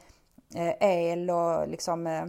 eh, 0.55 0.73
el 0.79 1.29
och 1.29 1.67
liksom 1.67 2.07
eh, 2.07 2.25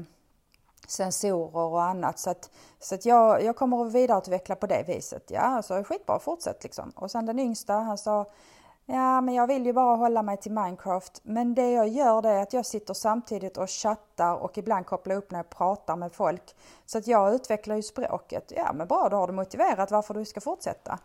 sensorer 0.88 1.72
och 1.72 1.82
annat. 1.82 2.18
Så 2.18 2.30
att, 2.30 2.50
så 2.80 2.94
att 2.94 3.06
jag, 3.06 3.44
jag 3.44 3.56
kommer 3.56 3.86
att 3.86 3.92
vidareutveckla 3.92 4.54
på 4.54 4.66
det 4.66 4.84
viset. 4.86 5.30
Ja, 5.30 5.62
så 5.62 5.84
skitbra, 5.84 6.18
fortsätt 6.18 6.62
liksom. 6.62 6.92
Och 6.96 7.10
sen 7.10 7.26
den 7.26 7.38
yngsta, 7.38 7.74
han 7.74 7.98
sa 7.98 8.26
Ja, 8.94 9.20
men 9.20 9.34
jag 9.34 9.46
vill 9.46 9.66
ju 9.66 9.72
bara 9.72 9.96
hålla 9.96 10.22
mig 10.22 10.36
till 10.36 10.52
Minecraft. 10.52 11.20
Men 11.22 11.54
det 11.54 11.70
jag 11.70 11.88
gör 11.88 12.22
det 12.22 12.28
är 12.28 12.42
att 12.42 12.52
jag 12.52 12.66
sitter 12.66 12.94
samtidigt 12.94 13.56
och 13.56 13.70
chattar 13.70 14.34
och 14.34 14.58
ibland 14.58 14.86
kopplar 14.86 15.16
upp 15.16 15.30
när 15.30 15.38
jag 15.38 15.50
pratar 15.50 15.96
med 15.96 16.12
folk. 16.12 16.56
Så 16.86 16.98
att 16.98 17.06
jag 17.06 17.34
utvecklar 17.34 17.76
ju 17.76 17.82
språket. 17.82 18.52
Ja, 18.56 18.72
men 18.72 18.86
bra, 18.86 19.08
då 19.08 19.16
har 19.16 19.26
du 19.26 19.32
motiverat 19.32 19.90
varför 19.90 20.14
du 20.14 20.24
ska 20.24 20.40
fortsätta. 20.40 20.98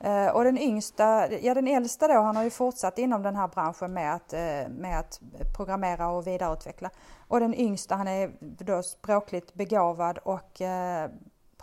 Eh, 0.00 0.28
och 0.28 0.44
den 0.44 0.58
yngsta, 0.58 1.32
ja 1.32 1.54
den 1.54 1.68
äldsta 1.68 2.08
då, 2.08 2.20
han 2.20 2.36
har 2.36 2.44
ju 2.44 2.50
fortsatt 2.50 2.98
inom 2.98 3.22
den 3.22 3.36
här 3.36 3.48
branschen 3.48 3.92
med 3.92 4.14
att, 4.14 4.32
eh, 4.32 4.68
med 4.68 5.00
att 5.00 5.20
programmera 5.56 6.08
och 6.08 6.26
vidareutveckla. 6.26 6.90
Och 7.28 7.40
den 7.40 7.54
yngsta, 7.54 7.94
han 7.94 8.08
är 8.08 8.32
då 8.40 8.82
språkligt 8.82 9.54
begåvad 9.54 10.18
och 10.18 10.60
eh, 10.60 11.10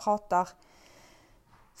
pratar 0.04 0.48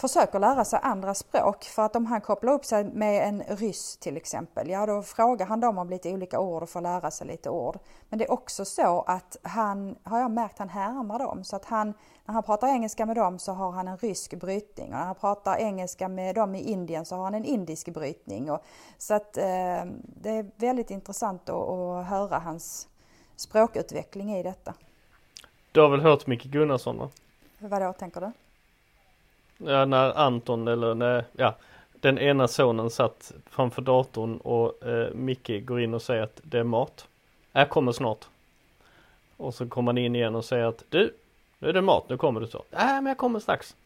försöker 0.00 0.38
lära 0.38 0.64
sig 0.64 0.80
andra 0.82 1.14
språk 1.14 1.64
för 1.64 1.82
att 1.82 1.96
om 1.96 2.06
han 2.06 2.20
kopplar 2.20 2.52
upp 2.52 2.64
sig 2.64 2.84
med 2.84 3.28
en 3.28 3.42
ryss 3.42 3.96
till 3.96 4.16
exempel, 4.16 4.70
ja 4.70 4.86
då 4.86 5.02
frågar 5.02 5.46
han 5.46 5.60
dem 5.60 5.78
om 5.78 5.90
lite 5.90 6.12
olika 6.12 6.40
ord 6.40 6.62
och 6.62 6.68
får 6.68 6.80
lära 6.80 7.10
sig 7.10 7.26
lite 7.26 7.50
ord. 7.50 7.78
Men 8.08 8.18
det 8.18 8.24
är 8.24 8.30
också 8.30 8.64
så 8.64 9.04
att 9.06 9.36
han, 9.42 9.96
har 10.02 10.20
jag 10.20 10.30
märkt, 10.30 10.58
han 10.58 10.68
härmar 10.68 11.18
dem 11.18 11.44
så 11.44 11.56
att 11.56 11.64
han, 11.64 11.94
när 12.24 12.34
han 12.34 12.42
pratar 12.42 12.68
engelska 12.68 13.06
med 13.06 13.16
dem 13.16 13.38
så 13.38 13.52
har 13.52 13.70
han 13.70 13.88
en 13.88 13.96
rysk 13.96 14.34
brytning 14.34 14.86
och 14.86 14.98
när 14.98 15.04
han 15.04 15.14
pratar 15.14 15.56
engelska 15.56 16.08
med 16.08 16.34
dem 16.34 16.54
i 16.54 16.62
Indien 16.62 17.04
så 17.04 17.16
har 17.16 17.24
han 17.24 17.34
en 17.34 17.44
indisk 17.44 17.88
brytning. 17.88 18.50
Och, 18.50 18.64
så 18.98 19.14
att 19.14 19.36
eh, 19.36 19.84
det 20.02 20.30
är 20.30 20.50
väldigt 20.56 20.90
intressant 20.90 21.48
att, 21.48 21.68
att 21.68 22.06
höra 22.06 22.38
hans 22.38 22.88
språkutveckling 23.36 24.34
i 24.34 24.42
detta. 24.42 24.74
Du 25.72 25.80
har 25.80 25.88
väl 25.88 26.00
hört 26.00 26.26
Micke 26.26 26.44
Gunnarsson 26.44 26.98
va? 26.98 27.08
Vad 27.58 27.82
då 27.82 27.92
tänker 27.92 28.20
du? 28.20 28.32
Ja, 29.58 29.84
när 29.84 30.18
Anton 30.18 30.68
eller 30.68 30.94
när, 30.94 31.24
ja, 31.32 31.54
den 31.92 32.18
ena 32.18 32.48
sonen 32.48 32.90
satt 32.90 33.32
framför 33.46 33.82
datorn 33.82 34.38
och 34.38 34.86
eh, 34.86 35.14
Micke 35.14 35.50
går 35.64 35.80
in 35.80 35.94
och 35.94 36.02
säger 36.02 36.22
att 36.22 36.40
det 36.42 36.58
är 36.58 36.64
mat. 36.64 37.08
Jag 37.52 37.68
kommer 37.68 37.92
snart. 37.92 38.24
Och 39.36 39.54
så 39.54 39.68
kommer 39.68 39.92
han 39.92 39.98
in 39.98 40.16
igen 40.16 40.34
och 40.34 40.44
säger 40.44 40.64
att 40.64 40.84
du, 40.88 41.14
nu 41.58 41.68
är 41.68 41.72
det 41.72 41.82
mat, 41.82 42.08
nu 42.08 42.16
kommer 42.16 42.40
du 42.40 42.46
så. 42.46 42.64
Nej, 42.70 42.94
men 42.94 43.06
jag 43.06 43.18
kommer 43.18 43.40
strax. 43.40 43.76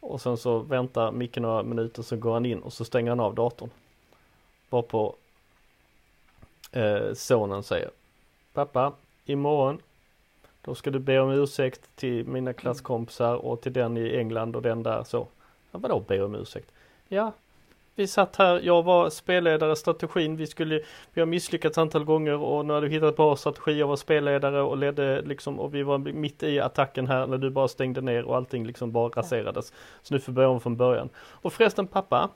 Och 0.00 0.20
sen 0.20 0.36
så 0.36 0.58
väntar 0.58 1.12
Micke 1.12 1.36
några 1.36 1.62
minuter 1.62 2.02
så 2.02 2.16
går 2.16 2.32
han 2.32 2.46
in 2.46 2.58
och 2.58 2.72
så 2.72 2.84
stänger 2.84 3.10
han 3.10 3.20
av 3.20 3.34
datorn. 3.34 3.70
Varpå 4.70 5.14
eh, 6.72 7.12
sonen 7.14 7.62
säger 7.62 7.90
Pappa, 8.52 8.92
imorgon 9.24 9.80
då 10.66 10.74
ska 10.74 10.90
du 10.90 10.98
be 10.98 11.20
om 11.20 11.30
ursäkt 11.30 11.96
till 11.96 12.26
mina 12.26 12.52
klasskompisar 12.52 13.34
och 13.34 13.60
till 13.60 13.72
den 13.72 13.96
i 13.96 14.16
England 14.16 14.56
och 14.56 14.62
den 14.62 14.82
där 14.82 15.04
så. 15.04 15.26
Ja, 15.70 15.78
vadå 15.78 16.00
be 16.00 16.22
om 16.22 16.34
ursäkt? 16.34 16.72
Ja, 17.08 17.32
vi 17.94 18.06
satt 18.06 18.36
här, 18.36 18.60
jag 18.64 18.82
var 18.82 19.10
spelledare 19.10 19.76
strategin, 19.76 20.36
vi 20.36 20.46
skulle, 20.46 20.80
vi 21.12 21.20
har 21.20 21.26
misslyckats 21.26 21.78
antal 21.78 22.04
gånger 22.04 22.38
och 22.38 22.66
nu 22.66 22.72
har 22.72 22.80
du 22.80 22.88
hittat 22.88 23.16
bra 23.16 23.36
strategi, 23.36 23.78
jag 23.78 23.86
var 23.86 23.96
spelledare 23.96 24.62
och 24.62 24.76
ledde 24.76 25.22
liksom 25.22 25.60
och 25.60 25.74
vi 25.74 25.82
var 25.82 25.98
mitt 25.98 26.42
i 26.42 26.60
attacken 26.60 27.06
här 27.06 27.26
när 27.26 27.38
du 27.38 27.50
bara 27.50 27.68
stängde 27.68 28.00
ner 28.00 28.24
och 28.24 28.36
allting 28.36 28.66
liksom 28.66 28.92
bara 28.92 29.08
raserades. 29.08 29.72
Så 30.02 30.14
nu 30.14 30.20
får 30.20 30.32
vi 30.32 30.36
börja 30.36 30.48
om 30.48 30.60
från 30.60 30.76
början. 30.76 31.08
Och 31.16 31.52
förresten 31.52 31.86
pappa, 31.86 32.28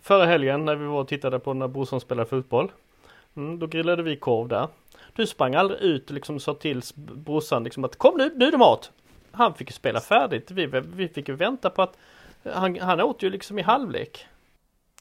förra 0.00 0.26
helgen 0.26 0.64
när 0.64 0.76
vi 0.76 0.86
var 0.86 1.00
och 1.00 1.08
tittade 1.08 1.38
på 1.38 1.54
när 1.54 1.68
brorsan 1.68 2.00
spelade 2.00 2.28
fotboll, 2.28 2.72
mm, 3.34 3.58
då 3.58 3.66
grillade 3.66 4.02
vi 4.02 4.16
korv 4.16 4.48
där. 4.48 4.68
Du 5.14 5.26
sprang 5.26 5.54
aldrig 5.54 5.80
ut 5.80 6.08
och 6.08 6.14
liksom 6.14 6.40
sa 6.40 6.54
till 6.54 6.82
brorsan 6.96 7.64
liksom 7.64 7.84
att 7.84 7.96
kom 7.96 8.16
nu, 8.16 8.32
nu 8.36 8.46
är 8.46 8.50
det 8.50 8.58
mat. 8.58 8.90
Han 9.30 9.54
fick 9.54 9.70
ju 9.70 9.74
spela 9.74 10.00
färdigt. 10.00 10.50
Vi, 10.50 10.66
vi 10.66 11.08
fick 11.08 11.28
ju 11.28 11.34
vänta 11.34 11.70
på 11.70 11.82
att 11.82 11.96
han, 12.44 12.78
han 12.80 13.00
åt 13.00 13.22
ju 13.22 13.30
liksom 13.30 13.58
i 13.58 13.62
halvlek. 13.62 14.26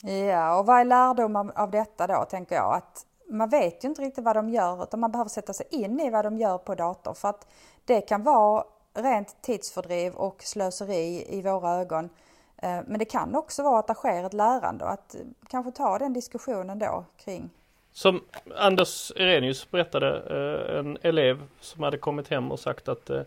Ja, 0.02 0.60
och 0.60 0.66
vad 0.66 0.80
är 0.80 0.86
lärdomen 0.86 1.52
av 1.52 1.72
detta 1.72 2.08
då 2.08 2.26
tänker 2.30 2.56
jag? 2.56 2.76
Att 2.76 3.06
man 3.30 3.50
vet 3.50 3.84
ju 3.84 3.88
inte 3.88 4.02
riktigt 4.02 4.24
vad 4.24 4.36
de 4.36 4.50
gör 4.50 4.84
utan 4.84 5.00
man 5.00 5.12
behöver 5.12 5.30
sätta 5.30 5.54
sig 5.54 5.66
in 5.70 6.00
i 6.00 6.10
vad 6.10 6.26
de 6.26 6.38
gör 6.38 6.58
på 6.58 6.76
datorn, 6.76 7.16
för 7.16 7.28
att 7.28 7.48
det 7.86 8.02
kan 8.02 8.24
vara 8.24 8.64
rent 8.94 9.42
tidsfördriv 9.42 10.14
och 10.14 10.44
slöseri 10.44 11.26
i 11.30 11.42
våra 11.42 11.72
ögon. 11.72 12.10
Eh, 12.58 12.80
men 12.88 13.00
det 13.00 13.06
kan 13.06 13.36
också 13.36 13.64
vara 13.64 13.80
att 13.80 13.88
det 13.88 13.94
sker 13.94 14.24
ett 14.24 14.34
lärande 14.34 14.86
och 14.86 14.92
att 14.92 15.16
kanske 15.48 15.72
ta 15.72 15.98
den 15.98 16.14
diskussionen 16.14 16.80
då 16.80 17.06
kring 17.18 17.50
som 17.94 18.24
Anders 18.56 19.12
Erenius 19.16 19.72
berättade, 19.72 20.18
eh, 20.18 20.80
en 20.80 20.98
elev 21.02 21.42
som 21.60 21.84
hade 21.84 21.98
kommit 21.98 22.28
hem 22.28 22.52
och 22.52 22.60
sagt 22.60 22.88
att 22.88 23.10
eh, 23.10 23.22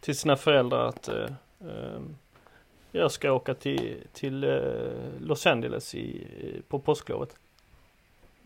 till 0.00 0.16
sina 0.16 0.36
föräldrar 0.36 0.88
att 0.88 1.08
eh, 1.08 1.26
jag 2.92 3.12
ska 3.12 3.32
åka 3.32 3.54
till, 3.54 3.96
till 4.12 4.60
Los 5.20 5.46
Angeles 5.46 5.94
i, 5.94 6.26
på 6.68 6.78
påsklovet. 6.78 7.36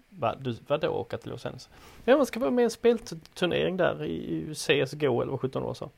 Va, 0.09 0.35
du, 0.41 0.57
vadå 0.67 0.89
åka 0.89 1.19
till 1.19 1.31
Los 1.31 1.47
Angeles? 1.47 1.69
Ja, 2.05 2.17
man 2.17 2.27
ska 2.27 2.41
vara 2.41 2.51
med 2.51 2.63
i 2.63 2.65
en 2.65 2.71
spelturnering 2.71 3.77
där 3.77 4.05
i 4.05 4.55
CSGO 4.55 5.23
eller 5.23 5.31
vad 5.31 5.41
17 5.41 5.63
år 5.63 5.75
så. 5.75 5.91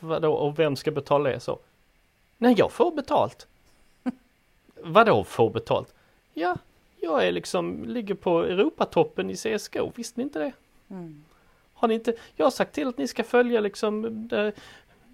Vadå, 0.00 0.32
och 0.32 0.58
vem 0.58 0.76
ska 0.76 0.90
betala 0.90 1.30
det 1.30 1.40
så? 1.40 1.58
Nej, 2.38 2.54
jag 2.58 2.72
får 2.72 2.90
betalt. 2.90 3.46
vadå 4.82 5.24
får 5.24 5.50
betalt? 5.50 5.94
Ja, 6.34 6.56
jag 7.00 7.26
är 7.26 7.32
liksom, 7.32 7.84
ligger 7.84 8.14
på 8.14 8.42
Europatoppen 8.42 9.30
i 9.30 9.36
CSGO, 9.36 9.92
visste 9.94 10.20
ni 10.20 10.24
inte 10.24 10.38
det? 10.38 10.52
Mm. 10.90 11.24
Har 11.74 11.88
ni 11.88 11.94
inte, 11.94 12.14
jag 12.36 12.46
har 12.46 12.50
sagt 12.50 12.74
till 12.74 12.88
att 12.88 12.98
ni 12.98 13.08
ska 13.08 13.24
följa 13.24 13.60
liksom, 13.60 14.28
det, 14.28 14.52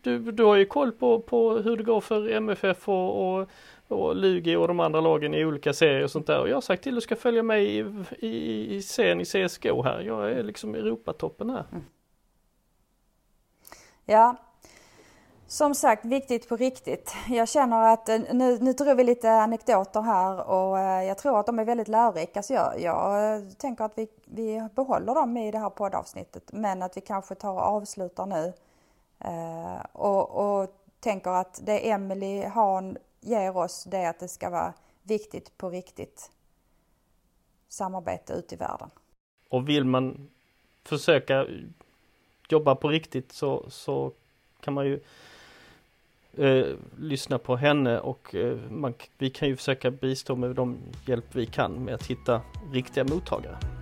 du, 0.03 0.19
du 0.19 0.45
har 0.45 0.57
ju 0.57 0.67
koll 0.67 0.93
på, 0.93 1.21
på 1.21 1.57
hur 1.57 1.77
det 1.77 1.83
går 1.83 2.01
för 2.01 2.29
MFF 2.29 2.89
och, 2.89 3.39
och, 3.39 3.49
och 3.89 4.17
Lugi 4.17 4.57
och 4.57 4.69
de 4.69 4.81
andra 4.81 5.01
lagen 5.01 5.35
i 5.35 5.45
olika 5.45 5.73
serier 5.73 6.05
och 6.05 6.11
sånt 6.11 6.27
där. 6.27 6.41
Och 6.41 6.49
jag 6.49 6.57
har 6.57 6.61
sagt 6.61 6.83
till 6.83 6.93
att 6.93 6.97
du 6.97 7.01
ska 7.01 7.17
följa 7.17 7.43
mig 7.43 7.79
i, 7.79 7.87
i, 8.19 8.75
i 8.75 8.83
serien 8.83 9.21
i 9.21 9.25
CSGO 9.25 9.83
här. 9.83 10.01
Jag 10.01 10.33
är 10.33 10.43
liksom 10.43 10.75
Europatoppen 10.75 11.51
här. 11.51 11.65
Mm. 11.73 11.85
Ja, 14.05 14.37
som 15.47 15.75
sagt, 15.75 16.05
viktigt 16.05 16.49
på 16.49 16.57
riktigt. 16.57 17.15
Jag 17.29 17.49
känner 17.49 17.93
att 17.93 18.09
eh, 18.09 18.21
nu, 18.33 18.59
nu 18.59 18.73
tror 18.73 18.95
vi 18.95 19.05
lite 19.05 19.31
anekdoter 19.31 20.01
här 20.01 20.49
och 20.49 20.79
eh, 20.79 21.05
jag 21.05 21.19
tror 21.19 21.41
att 21.41 21.47
de 21.47 21.59
är 21.59 21.65
väldigt 21.65 21.89
lärorika. 21.89 22.43
Så 22.43 22.53
jag, 22.53 22.81
jag 22.81 23.35
eh, 23.35 23.49
tänker 23.49 23.85
att 23.85 23.99
vi, 23.99 24.09
vi 24.25 24.69
behåller 24.75 25.15
dem 25.15 25.37
i 25.37 25.51
det 25.51 25.59
här 25.59 25.71
poddavsnittet 25.71 26.53
men 26.53 26.83
att 26.83 26.97
vi 26.97 27.01
kanske 27.01 27.35
tar 27.35 27.53
och 27.53 27.63
avslutar 27.63 28.27
nu. 28.27 28.53
Eh, 29.19 29.87
och, 29.93 30.31
och 30.31 30.71
tänker 31.01 31.31
att 31.31 31.61
det 31.65 31.91
Emelie 31.91 32.49
Hahn 32.49 32.99
ger 33.21 33.57
oss 33.57 33.85
det 33.85 33.99
är 33.99 34.11
att 34.11 34.21
det 34.21 34.29
ska 34.29 34.51
vara 34.51 34.73
viktigt 35.03 35.59
på 35.59 35.71
riktigt 35.71 36.31
samarbete 37.69 38.33
ute 38.33 38.55
i 38.55 38.59
världen. 38.59 38.91
Och 39.49 39.69
vill 39.69 39.85
man 39.85 40.31
försöka 40.85 41.47
jobba 42.49 42.75
på 42.75 42.89
riktigt 42.89 43.33
så, 43.33 43.71
så 43.71 44.13
kan 44.61 44.75
man 44.75 44.87
ju 44.87 45.01
eh, 46.39 46.67
lyssna 46.99 47.39
på 47.39 47.57
henne 47.57 47.99
och 47.99 48.35
eh, 48.35 48.59
man, 48.71 48.95
vi 49.19 49.31
kan 49.31 49.49
ju 49.49 49.57
försöka 49.57 49.91
bistå 49.91 50.37
med 50.37 50.57
de 50.57 50.79
hjälp 51.07 51.25
vi 51.33 51.47
kan 51.47 51.73
med 51.73 51.95
att 51.95 52.07
hitta 52.07 52.41
riktiga 52.73 53.05
mottagare. 53.05 53.74